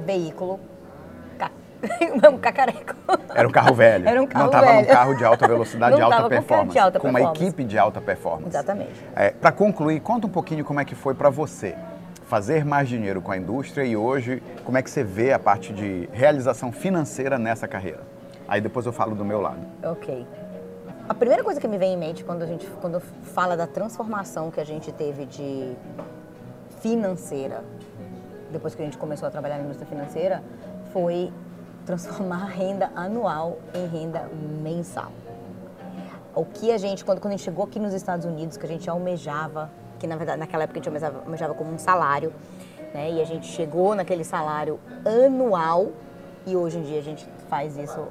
veículo 0.04 0.60
um 2.32 2.38
cacareco. 2.38 2.96
Era 3.32 3.46
um 3.46 3.52
carro 3.52 3.74
velho. 3.74 4.08
Era 4.08 4.20
um 4.20 4.26
carro 4.26 4.44
Não 4.44 4.50
estava 4.50 4.66
num 4.72 4.82
velho. 4.82 4.88
carro 4.88 5.14
de 5.14 5.24
alta 5.24 5.46
velocidade, 5.46 5.94
de 5.94 6.02
alta 6.02 6.16
tava 6.16 6.28
carro 6.28 6.40
de 6.40 6.46
performance. 6.46 6.78
alta 6.78 6.98
com 7.00 7.08
uma 7.08 7.18
performance. 7.18 7.44
equipe 7.44 7.64
de 7.64 7.78
alta 7.78 8.00
performance. 8.00 8.48
Exatamente. 8.48 9.04
para 9.40 9.52
concluir, 9.52 10.00
conta 10.00 10.26
um 10.26 10.30
pouquinho 10.30 10.64
como 10.64 10.80
é 10.80 10.84
que 10.84 10.96
foi 10.96 11.14
para 11.14 11.30
você 11.30 11.76
fazer 12.26 12.64
mais 12.64 12.88
dinheiro 12.88 13.22
com 13.22 13.30
a 13.30 13.36
indústria 13.36 13.84
e 13.84 13.96
hoje 13.96 14.42
como 14.64 14.76
é 14.76 14.82
que 14.82 14.90
você 14.90 15.04
vê 15.04 15.32
a 15.32 15.38
parte 15.38 15.72
de 15.72 16.08
realização 16.12 16.72
financeira 16.72 17.38
nessa 17.38 17.68
carreira. 17.68 18.00
Aí 18.48 18.60
depois 18.60 18.84
eu 18.84 18.92
falo 18.92 19.14
do 19.14 19.24
meu 19.24 19.40
lado. 19.40 19.60
Ok. 19.84 20.26
A 21.08 21.14
primeira 21.14 21.42
coisa 21.44 21.60
que 21.60 21.68
me 21.68 21.78
vem 21.78 21.94
em 21.94 21.96
mente 21.96 22.24
quando 22.24 22.42
a 22.42 22.46
gente 22.46 22.66
quando 22.80 23.00
fala 23.22 23.56
da 23.56 23.66
transformação 23.66 24.50
que 24.50 24.60
a 24.60 24.64
gente 24.64 24.90
teve 24.92 25.24
de 25.26 25.74
financeira, 26.80 27.62
depois 28.50 28.74
que 28.74 28.82
a 28.82 28.84
gente 28.84 28.98
começou 28.98 29.26
a 29.28 29.30
trabalhar 29.30 29.58
na 29.58 29.64
indústria 29.64 29.86
financeira, 29.88 30.42
foi 30.92 31.32
transformar 31.84 32.42
a 32.42 32.46
renda 32.46 32.90
anual 32.94 33.58
em 33.74 33.86
renda 33.86 34.28
mensal. 34.62 35.10
O 36.34 36.44
que 36.44 36.70
a 36.70 36.78
gente, 36.78 37.04
quando, 37.04 37.20
quando 37.20 37.32
a 37.32 37.36
gente 37.36 37.44
chegou 37.44 37.64
aqui 37.64 37.78
nos 37.78 37.94
Estados 37.94 38.24
Unidos, 38.24 38.56
que 38.56 38.66
a 38.66 38.68
gente 38.68 38.88
almejava, 38.88 39.70
que 39.98 40.06
na 40.06 40.16
verdade 40.16 40.38
naquela 40.38 40.64
época 40.64 40.78
a 40.78 40.80
gente 40.80 40.88
almejava, 40.88 41.18
almejava 41.24 41.54
como 41.54 41.72
um 41.72 41.78
salário, 41.78 42.32
né? 42.94 43.10
E 43.10 43.20
a 43.20 43.24
gente 43.24 43.46
chegou 43.46 43.94
naquele 43.94 44.24
salário 44.24 44.78
anual 45.04 45.90
e 46.46 46.56
hoje 46.56 46.78
em 46.78 46.82
dia 46.82 46.98
a 46.98 47.02
gente 47.02 47.26
faz 47.48 47.76
isso, 47.76 48.06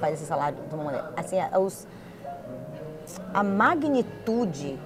faz 0.00 0.14
esse 0.14 0.26
salário 0.26 0.58
de 0.68 0.74
uma 0.74 0.84
maneira. 0.84 1.12
Assim, 1.16 1.36
os, 1.60 1.86
a 3.32 3.42
magnitude 3.42 4.78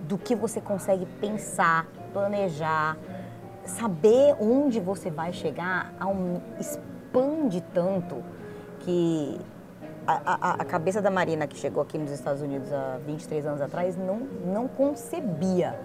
do 0.00 0.18
que 0.18 0.34
você 0.34 0.60
consegue 0.60 1.06
pensar, 1.20 1.86
planejar, 2.12 2.96
saber 3.64 4.34
onde 4.40 4.80
você 4.80 5.10
vai 5.10 5.32
chegar, 5.32 5.92
aum- 6.00 6.40
expande 6.58 7.60
tanto 7.74 8.16
que 8.80 9.40
a, 10.06 10.50
a- 10.50 10.52
a 10.54 10.64
cabeça 10.64 11.00
da 11.02 11.10
Marina, 11.10 11.46
que 11.46 11.56
chegou 11.56 11.82
aqui 11.82 11.98
nos 11.98 12.10
Estados 12.10 12.40
Unidos 12.42 12.72
há 12.72 12.98
23 13.06 13.46
anos 13.46 13.60
atrás, 13.60 13.96
não, 13.96 14.20
não 14.46 14.66
concebia. 14.68 15.78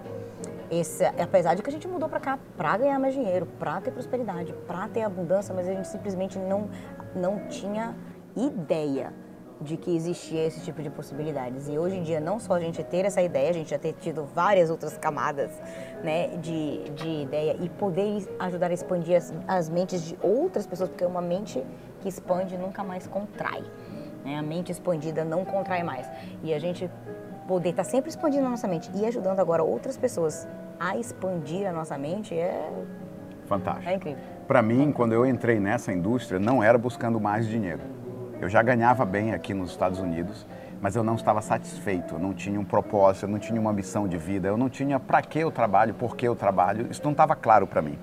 Esse, 0.71 1.05
apesar 1.05 1.53
de 1.53 1.61
que 1.61 1.69
a 1.69 1.71
gente 1.71 1.87
mudou 1.87 2.09
para 2.09 2.19
cá 2.19 2.39
para 2.57 2.75
ganhar 2.77 2.97
mais 2.99 3.13
dinheiro, 3.13 3.45
para 3.59 3.79
ter 3.81 3.91
prosperidade, 3.91 4.51
para 4.65 4.87
ter 4.87 5.03
abundância, 5.03 5.53
mas 5.53 5.67
a 5.67 5.73
gente 5.73 5.87
simplesmente 5.87 6.39
não, 6.39 6.67
não 7.15 7.39
tinha 7.47 7.95
ideia 8.35 9.13
de 9.61 9.77
que 9.77 9.95
existia 9.95 10.45
esse 10.45 10.61
tipo 10.61 10.81
de 10.83 10.89
possibilidades. 10.89 11.67
E 11.69 11.77
hoje 11.77 11.95
em 11.95 12.03
dia, 12.03 12.19
não 12.19 12.39
só 12.39 12.53
a 12.53 12.59
gente 12.59 12.83
ter 12.83 13.05
essa 13.05 13.21
ideia, 13.21 13.49
a 13.49 13.53
gente 13.53 13.69
já 13.69 13.79
ter 13.79 13.93
tido 13.93 14.25
várias 14.25 14.69
outras 14.69 14.97
camadas 14.97 15.51
né, 16.03 16.27
de, 16.37 16.89
de 16.89 17.23
ideia 17.23 17.55
e 17.59 17.69
poder 17.69 18.27
ajudar 18.39 18.69
a 18.69 18.73
expandir 18.73 19.15
as, 19.15 19.33
as 19.47 19.69
mentes 19.69 20.03
de 20.03 20.17
outras 20.21 20.67
pessoas, 20.67 20.89
porque 20.89 21.05
uma 21.05 21.21
mente 21.21 21.65
que 22.01 22.09
expande 22.09 22.57
nunca 22.57 22.83
mais 22.83 23.07
contrai. 23.07 23.63
né? 24.25 24.37
A 24.37 24.43
mente 24.43 24.71
expandida 24.71 25.23
não 25.23 25.45
contrai 25.45 25.83
mais. 25.83 26.07
E 26.43 26.53
a 26.53 26.59
gente 26.59 26.89
poder 27.47 27.69
estar 27.69 27.83
sempre 27.83 28.09
expandindo 28.09 28.45
a 28.45 28.49
nossa 28.49 28.67
mente 28.67 28.89
e 28.93 29.05
ajudando 29.05 29.39
agora 29.39 29.63
outras 29.63 29.95
pessoas 29.97 30.47
a 30.79 30.97
expandir 30.97 31.67
a 31.67 31.71
nossa 31.71 31.97
mente 31.97 32.33
é, 32.35 32.71
Fantástico. 33.45 33.89
é 33.89 33.93
incrível. 33.93 34.23
Para 34.47 34.61
mim, 34.61 34.91
quando 34.91 35.13
eu 35.13 35.25
entrei 35.25 35.59
nessa 35.59 35.93
indústria, 35.93 36.39
não 36.39 36.61
era 36.61 36.77
buscando 36.77 37.19
mais 37.19 37.47
dinheiro. 37.47 37.81
Eu 38.41 38.49
já 38.49 38.61
ganhava 38.61 39.05
bem 39.05 39.33
aqui 39.33 39.53
nos 39.53 39.71
Estados 39.71 39.99
Unidos, 39.99 40.45
mas 40.81 40.95
eu 40.95 41.03
não 41.03 41.15
estava 41.15 41.41
satisfeito, 41.41 42.15
eu 42.15 42.19
não 42.19 42.33
tinha 42.33 42.59
um 42.59 42.65
propósito, 42.65 43.25
eu 43.25 43.29
não 43.29 43.39
tinha 43.39 43.59
uma 43.59 43.71
missão 43.71 44.07
de 44.07 44.17
vida, 44.17 44.47
eu 44.49 44.57
não 44.57 44.69
tinha 44.69 44.99
para 44.99 45.21
que 45.21 45.39
eu 45.39 45.49
trabalho, 45.51 45.93
por 45.93 46.17
que 46.17 46.27
eu 46.27 46.35
trabalho, 46.35 46.87
isso 46.91 47.01
não 47.03 47.11
estava 47.11 47.33
claro 47.35 47.65
para 47.65 47.81
mim. 47.81 47.97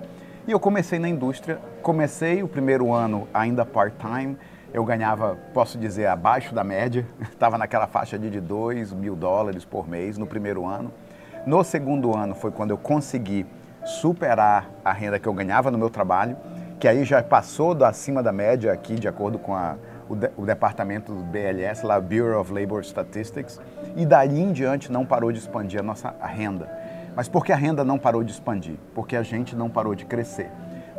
E 0.47 0.51
eu 0.51 0.59
comecei 0.59 0.97
na 0.97 1.07
indústria, 1.07 1.59
comecei 1.83 2.41
o 2.41 2.47
primeiro 2.47 2.91
ano 2.91 3.27
ainda 3.31 3.63
part-time, 3.63 4.35
eu 4.73 4.83
ganhava, 4.83 5.37
posso 5.53 5.77
dizer, 5.77 6.07
abaixo 6.07 6.53
da 6.53 6.63
média, 6.63 7.07
estava 7.31 7.57
naquela 7.57 7.85
faixa 7.85 8.17
de 8.17 8.41
2 8.41 8.91
mil 8.91 9.15
dólares 9.15 9.63
por 9.63 9.87
mês 9.87 10.17
no 10.17 10.25
primeiro 10.25 10.65
ano. 10.65 10.91
No 11.45 11.63
segundo 11.63 12.17
ano 12.17 12.33
foi 12.33 12.49
quando 12.49 12.71
eu 12.71 12.77
consegui 12.77 13.45
superar 13.85 14.69
a 14.83 14.91
renda 14.91 15.19
que 15.19 15.27
eu 15.27 15.33
ganhava 15.33 15.69
no 15.69 15.77
meu 15.77 15.91
trabalho, 15.91 16.35
que 16.79 16.87
aí 16.87 17.05
já 17.05 17.21
passou 17.21 17.75
do 17.75 17.85
acima 17.85 18.23
da 18.23 18.31
média 18.31 18.73
aqui, 18.73 18.95
de 18.95 19.07
acordo 19.07 19.37
com 19.37 19.53
a, 19.53 19.75
o, 20.09 20.15
de- 20.15 20.31
o 20.37 20.45
departamento 20.45 21.13
do 21.13 21.23
BLS, 21.23 21.85
lá 21.85 21.99
Bureau 21.99 22.41
of 22.41 22.51
Labor 22.53 22.81
Statistics, 22.83 23.59
e 23.95 24.05
dali 24.05 24.39
em 24.39 24.51
diante 24.51 24.91
não 24.91 25.05
parou 25.05 25.31
de 25.31 25.39
expandir 25.39 25.79
a 25.79 25.83
nossa 25.83 26.13
renda. 26.21 26.69
Mas 27.15 27.29
por 27.29 27.45
que 27.45 27.51
a 27.51 27.55
renda 27.55 27.83
não 27.83 27.99
parou 27.99 28.23
de 28.23 28.31
expandir? 28.31 28.75
Porque 28.95 29.15
a 29.15 29.23
gente 29.23 29.55
não 29.55 29.69
parou 29.69 29.93
de 29.93 30.05
crescer. 30.05 30.49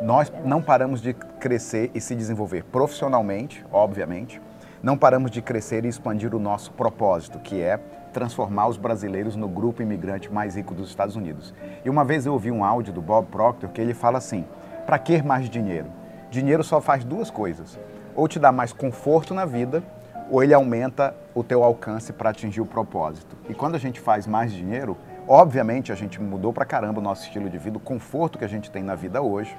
Nós 0.01 0.31
não 0.43 0.61
paramos 0.61 1.01
de 1.01 1.13
crescer 1.13 1.91
e 1.93 2.01
se 2.01 2.15
desenvolver 2.15 2.63
profissionalmente, 2.63 3.65
obviamente, 3.71 4.41
não 4.81 4.97
paramos 4.97 5.31
de 5.31 5.41
crescer 5.41 5.83
e 5.83 5.87
expandir 5.87 6.33
o 6.35 6.39
nosso 6.39 6.71
propósito, 6.71 7.39
que 7.39 7.61
é 7.61 7.79
transformar 8.13 8.67
os 8.67 8.77
brasileiros 8.77 9.35
no 9.35 9.47
grupo 9.47 9.81
imigrante 9.81 10.31
mais 10.31 10.55
rico 10.55 10.73
dos 10.73 10.89
Estados 10.89 11.15
Unidos. 11.15 11.53
E 11.83 11.89
uma 11.89 12.05
vez 12.05 12.25
eu 12.25 12.33
ouvi 12.33 12.51
um 12.51 12.63
áudio 12.63 12.93
do 12.93 13.01
Bob 13.01 13.27
Proctor 13.27 13.69
que 13.71 13.81
ele 13.81 13.93
fala 13.93 14.17
assim: 14.17 14.45
para 14.85 14.97
que 14.99 15.21
mais 15.21 15.49
dinheiro? 15.49 15.87
Dinheiro 16.29 16.63
só 16.63 16.79
faz 16.79 17.03
duas 17.03 17.29
coisas: 17.29 17.79
ou 18.15 18.27
te 18.27 18.39
dá 18.39 18.51
mais 18.51 18.71
conforto 18.71 19.33
na 19.33 19.45
vida, 19.45 19.83
ou 20.29 20.43
ele 20.43 20.53
aumenta 20.53 21.15
o 21.33 21.43
teu 21.43 21.63
alcance 21.63 22.11
para 22.11 22.29
atingir 22.29 22.61
o 22.61 22.65
propósito. 22.65 23.35
E 23.49 23.53
quando 23.53 23.75
a 23.75 23.79
gente 23.79 23.99
faz 23.99 24.25
mais 24.25 24.51
dinheiro, 24.51 24.97
obviamente 25.27 25.91
a 25.91 25.95
gente 25.95 26.21
mudou 26.21 26.51
para 26.51 26.65
caramba 26.65 26.99
o 26.99 27.03
nosso 27.03 27.23
estilo 27.23 27.49
de 27.49 27.57
vida, 27.57 27.77
o 27.77 27.81
conforto 27.81 28.37
que 28.39 28.45
a 28.45 28.49
gente 28.49 28.71
tem 28.71 28.81
na 28.81 28.95
vida 28.95 29.21
hoje, 29.21 29.55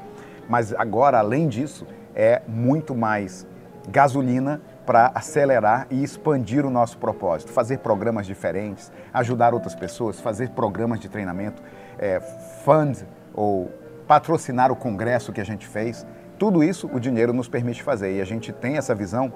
mas 0.49 0.73
agora, 0.75 1.19
além 1.19 1.49
disso, 1.49 1.87
é 2.15 2.43
muito 2.49 2.95
mais 2.95 3.47
gasolina 3.89 4.61
para 4.85 5.11
acelerar 5.15 5.87
e 5.91 6.03
expandir 6.03 6.65
o 6.65 6.71
nosso 6.71 6.97
propósito, 6.99 7.53
fazer 7.53 7.79
programas 7.79 8.27
diferentes, 8.27 8.93
ajudar 9.13 9.53
outras 9.53 9.75
pessoas, 9.75 10.21
fazer 10.21 10.51
programas 10.51 11.01
de 11.01 11.09
treinamento, 11.09 11.63
é, 11.99 12.21
fund 12.65 13.03
ou 13.35 13.71
patrocinar 14.07 14.71
o 14.71 14.77
congresso 14.77 15.33
que 15.33 15.41
a 15.41 15.45
gente 15.45 15.67
fez. 15.67 16.07
Tudo 16.39 16.63
isso 16.63 16.89
o 16.93 17.01
dinheiro 17.01 17.33
nos 17.33 17.49
permite 17.49 17.83
fazer 17.83 18.17
e 18.17 18.21
a 18.21 18.25
gente 18.25 18.53
tem 18.53 18.77
essa 18.77 18.95
visão 18.95 19.33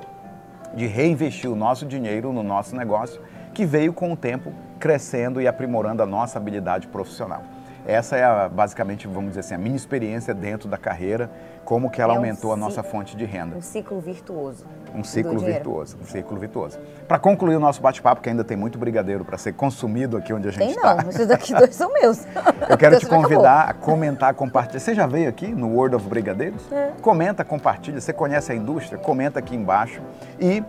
de 0.75 0.87
reinvestir 0.87 1.51
o 1.51 1.57
nosso 1.57 1.87
dinheiro 1.87 2.33
no 2.33 2.43
nosso 2.43 2.77
negócio, 2.77 3.21
que 3.55 3.65
veio 3.65 3.93
com 3.93 4.13
o 4.13 4.17
tempo 4.17 4.53
crescendo 4.79 5.41
e 5.41 5.49
aprimorando 5.49 6.03
a 6.03 6.07
nossa 6.07 6.39
habilidade 6.39 6.87
profissional. 6.89 7.43
Essa 7.87 8.17
é 8.17 8.25
a, 8.25 8.49
basicamente, 8.49 9.07
vamos 9.07 9.31
dizer 9.31 9.41
assim, 9.41 9.55
a 9.55 9.59
minha 9.59 9.77
experiência 9.77 10.35
dentro 10.35 10.69
da 10.69 10.77
carreira, 10.77 11.31
como 11.65 11.91
que 11.91 12.01
ela 12.01 12.13
É 12.13 12.17
um 12.17 12.19
aumentou 12.19 12.53
a 12.53 12.57
nossa 12.57 12.83
fonte 12.83 13.17
de 13.17 13.25
renda. 13.25 13.57
Um 13.57 13.63
ciclo 13.63 14.01
virtuoso. 14.01 14.65
Um 14.95 15.05
ciclo 15.05 15.39
virtuoso, 15.39 15.97
um 16.01 16.05
ciclo 16.05 16.37
virtuoso. 16.39 16.79
Para 17.07 17.19
concluir 17.19 17.57
o 17.57 17.61
nosso 17.61 17.81
bate-papo, 17.81 18.21
que 18.21 18.29
ainda 18.29 18.45
tem 18.45 18.57
muito 18.57 18.79
brigadeiro 18.79 19.25
para 19.25 19.39
ser 19.39 19.53
consumido 19.55 20.17
aqui 20.17 20.33
onde 20.33 20.49
a 20.49 20.51
gente 20.51 20.61
Tem 20.61 20.71
está. 20.71 20.97
não, 20.97 21.11
esses 21.11 21.27
daqui 21.27 21.55
dois 21.55 21.75
são 21.75 21.93
meus. 21.93 22.27
Eu 22.69 22.77
quero 22.77 22.99
te 23.01 23.07
convidar 23.07 23.69
a 23.69 23.75
comentar, 23.75 24.35
compartilhar. 24.35 24.81
Você 24.81 24.95
já 24.95 25.07
veio 25.07 25.29
aqui 25.29 25.49
no 25.49 25.69
World 25.69 25.97
of 25.97 26.09
Brigadeiros? 26.09 26.71
É. 26.73 26.91
Comenta, 27.01 27.45
compartilha. 27.45 28.01
Você 28.01 28.13
conhece 28.13 28.53
a 28.53 28.55
indústria? 28.55 28.99
Comenta 28.99 29.39
aqui 29.39 29.55
embaixo. 29.55 30.01
E 30.41 30.63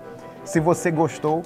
se 0.44 0.60
você 0.60 0.92
gostou, 0.92 1.44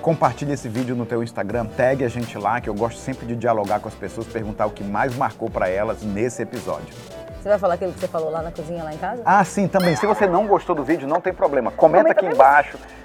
compartilha 0.00 0.54
esse 0.54 0.68
vídeo 0.68 0.96
no 0.96 1.04
teu 1.04 1.22
Instagram, 1.22 1.66
tag 1.66 2.04
a 2.04 2.08
gente 2.08 2.36
lá, 2.38 2.60
que 2.60 2.68
eu 2.68 2.74
gosto 2.74 2.98
sempre 2.98 3.26
de 3.26 3.36
dialogar 3.36 3.80
com 3.80 3.88
as 3.88 3.94
pessoas, 3.94 4.26
perguntar 4.26 4.66
o 4.66 4.70
que 4.70 4.82
mais 4.82 5.14
marcou 5.16 5.50
para 5.50 5.68
elas 5.68 6.02
nesse 6.02 6.42
episódio. 6.42 6.94
Você 7.40 7.48
vai 7.48 7.58
falar 7.58 7.74
aquilo 7.74 7.92
que 7.92 8.00
você 8.00 8.08
falou 8.08 8.30
lá 8.30 8.42
na 8.42 8.50
cozinha, 8.50 8.82
lá 8.82 8.92
em 8.92 8.98
casa? 8.98 9.22
Ah, 9.24 9.44
sim, 9.44 9.68
também. 9.68 9.94
Se 9.94 10.06
você 10.06 10.26
não 10.26 10.46
gostou 10.46 10.74
do 10.74 10.82
vídeo, 10.82 11.06
não 11.06 11.20
tem 11.20 11.32
problema. 11.32 11.70
Comenta, 11.70 12.04
Comenta 12.04 12.26
aqui 12.26 12.34
embaixo, 12.34 12.76
lá 12.76 12.97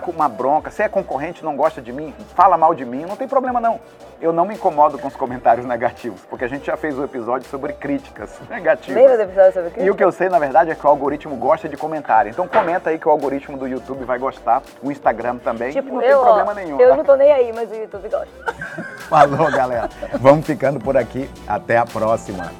com 0.00 0.10
uma 0.10 0.28
bronca. 0.28 0.70
Se 0.70 0.82
é 0.82 0.88
concorrente, 0.88 1.44
não 1.44 1.56
gosta 1.56 1.80
de 1.80 1.92
mim, 1.92 2.14
fala 2.34 2.56
mal 2.56 2.74
de 2.74 2.84
mim, 2.84 3.04
não 3.06 3.16
tem 3.16 3.26
problema 3.28 3.60
não. 3.60 3.80
Eu 4.20 4.32
não 4.34 4.44
me 4.44 4.54
incomodo 4.54 4.98
com 4.98 5.08
os 5.08 5.16
comentários 5.16 5.64
negativos, 5.64 6.20
porque 6.28 6.44
a 6.44 6.48
gente 6.48 6.66
já 6.66 6.76
fez 6.76 6.98
um 6.98 7.04
episódio 7.04 7.48
sobre 7.48 7.72
críticas 7.72 8.30
negativas. 8.50 9.00
Lembra 9.02 9.16
do 9.16 9.22
episódio 9.22 9.52
sobre 9.52 9.70
crítica? 9.70 9.86
E 9.86 9.90
o 9.90 9.94
que 9.94 10.04
eu 10.04 10.12
sei, 10.12 10.28
na 10.28 10.38
verdade, 10.38 10.70
é 10.70 10.74
que 10.74 10.86
o 10.86 10.90
algoritmo 10.90 11.34
gosta 11.36 11.68
de 11.68 11.76
comentário. 11.76 12.30
Então 12.30 12.46
comenta 12.46 12.90
aí 12.90 12.98
que 12.98 13.08
o 13.08 13.10
algoritmo 13.10 13.56
do 13.56 13.66
YouTube 13.66 14.04
vai 14.04 14.18
gostar, 14.18 14.62
o 14.82 14.90
Instagram 14.90 15.38
também, 15.38 15.72
Tipo, 15.72 15.94
não 15.94 16.00
tem 16.00 16.10
eu, 16.10 16.20
ó, 16.20 16.24
problema 16.24 16.54
nenhum. 16.54 16.78
eu 16.78 16.96
não 16.96 17.04
tô 17.04 17.16
nem 17.16 17.32
aí, 17.32 17.52
mas 17.52 17.70
o 17.70 17.74
YouTube 17.74 18.08
gosta. 18.08 18.28
Falou, 19.08 19.50
galera. 19.50 19.88
Vamos 20.20 20.46
ficando 20.46 20.78
por 20.78 20.96
aqui. 20.96 21.28
Até 21.48 21.78
a 21.78 21.86
próxima. 21.86 22.52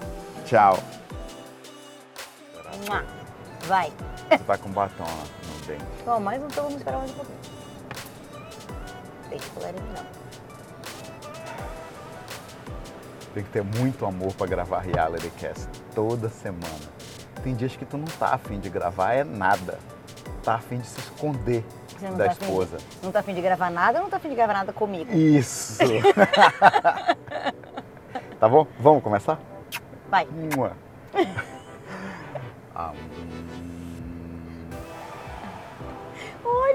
Tchau. 0.47 0.79
Vai. 3.67 3.93
Você 4.31 4.39
tá 4.39 4.57
com 4.57 4.71
batom 4.71 5.05
no 5.05 5.40
dente. 5.71 5.85
Ó, 6.07 6.19
mais 6.19 6.43
um 6.43 6.47
então 6.47 6.65
vamos 6.65 6.79
esperar 6.79 6.99
mais 6.99 7.11
um 7.11 7.15
pouquinho. 7.15 7.39
O 9.33 9.51
colerinho 9.55 9.85
não. 9.97 10.21
Tem 13.35 13.45
que 13.45 13.51
ter 13.51 13.63
muito 13.63 14.05
amor 14.05 14.35
pra 14.35 14.47
gravar 14.47 14.81
reality 14.81 15.31
cast 15.39 15.69
toda 15.95 16.29
semana. 16.29 17.01
Tem 17.45 17.55
dias 17.55 17.77
que 17.77 17.85
tu 17.85 17.97
não 17.97 18.07
tá 18.07 18.35
afim 18.35 18.59
de 18.59 18.69
gravar, 18.69 19.15
é 19.15 19.23
nada. 19.23 19.79
Tá 20.43 20.57
afim 20.57 20.79
de 20.79 20.87
se 20.87 20.99
esconder 20.99 21.65
da 22.17 22.25
tá 22.25 22.33
afim 22.33 22.45
esposa. 22.45 22.79
não 23.03 23.13
tá 23.13 23.21
afim 23.21 23.35
de 23.35 23.41
gravar 23.41 23.71
nada 23.71 23.99
ou 23.99 24.05
não 24.05 24.11
tá 24.11 24.17
afim 24.17 24.31
de 24.31 24.35
gravar 24.35 24.55
nada 24.55 24.73
comigo? 24.73 25.13
Isso! 25.13 25.79
tá 28.41 28.49
bom? 28.49 28.67
Vamos 28.81 29.03
começar? 29.03 29.39
Vai. 30.09 30.27
Mua. 30.27 30.73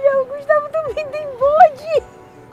Olha, 0.07 0.21
o 0.21 0.25
Gustavo 0.25 0.69
também 0.69 1.05
tem 1.07 1.27
bode. 1.37 2.03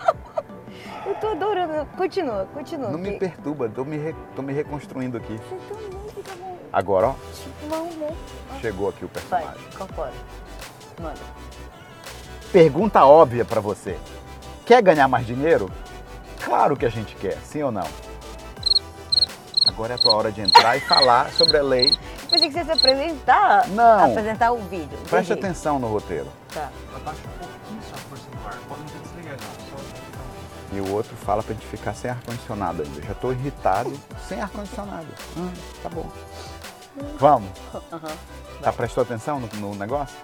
Eu 1.07 1.15
tô 1.17 1.29
adorando. 1.29 1.87
Continua, 1.97 2.47
continua. 2.55 2.91
Não 2.91 2.99
me 2.99 3.19
perturba, 3.19 3.69
tô 3.69 3.85
me, 3.85 3.97
re- 3.99 4.15
tô 4.37 4.43
me 4.43 4.53
reconstruindo 4.53 5.17
aqui. 5.17 5.37
Você 5.37 5.57
também 5.75 6.09
fica 6.15 6.37
bom. 6.37 6.57
Agora, 6.73 7.09
ó, 7.09 7.15
Não, 7.69 7.87
não. 7.87 8.17
chegou 8.61 8.89
aqui 8.89 9.05
o 9.05 9.11
Vai, 9.29 9.43
personagem. 9.43 9.69
incorpora. 9.75 10.13
Manda. 11.01 11.21
Pergunta 12.53 13.05
óbvia 13.05 13.45
pra 13.45 13.61
você. 13.61 13.99
Quer 14.65 14.81
ganhar 14.83 15.09
mais 15.09 15.27
dinheiro? 15.27 15.71
Claro 16.45 16.77
que 16.77 16.87
a 16.87 16.89
gente 16.89 17.15
quer, 17.17 17.37
sim 17.45 17.63
ou 17.63 17.71
não? 17.73 17.87
Agora 19.69 19.93
é 19.95 19.97
a 19.97 19.99
tua 19.99 20.15
hora 20.15 20.31
de 20.33 20.41
entrar 20.41 20.77
e 20.77 20.81
falar 20.81 21.31
sobre 21.33 21.57
a 21.59 21.63
lei. 21.63 21.97
Pensei 22.31 22.49
que 22.49 22.53
você 22.55 22.59
ia 22.61 22.65
se 22.65 22.73
apresentar. 22.73 23.69
Não. 23.69 24.11
Apresentar 24.11 24.53
o 24.53 24.59
vídeo. 24.59 24.99
Preste 25.09 25.33
atenção 25.33 25.79
no 25.79 25.89
roteiro. 25.89 26.27
Tá. 26.55 26.71
Abaixa 26.95 27.21
um 27.27 27.39
pouquinho 27.39 27.83
só 27.89 27.95
a 27.95 27.99
força 27.99 28.31
do 28.31 28.47
ar. 28.47 28.59
Pode 28.69 28.81
não 28.81 28.89
ter 28.89 28.99
desligado, 28.99 29.43
não. 29.43 29.79
Só 29.79 30.77
E 30.77 30.81
o 30.81 30.93
outro 30.93 31.17
fala 31.17 31.43
pra 31.43 31.55
gente 31.55 31.67
ficar 31.67 31.95
sem 31.95 32.11
ar-condicionado 32.11 32.83
ainda. 32.83 32.99
Eu 33.01 33.07
já 33.07 33.15
tô 33.15 33.33
irritado 33.33 33.93
sem 34.29 34.41
ar-condicionado. 34.41 35.07
Hum, 35.37 35.53
tá 35.83 35.89
bom. 35.89 36.11
Vamos. 37.19 37.51
Aham. 37.93 38.17
Tá, 38.63 38.73
prestou 38.73 39.03
atenção 39.03 39.41
no, 39.41 39.47
no 39.59 39.75
negócio? 39.75 40.17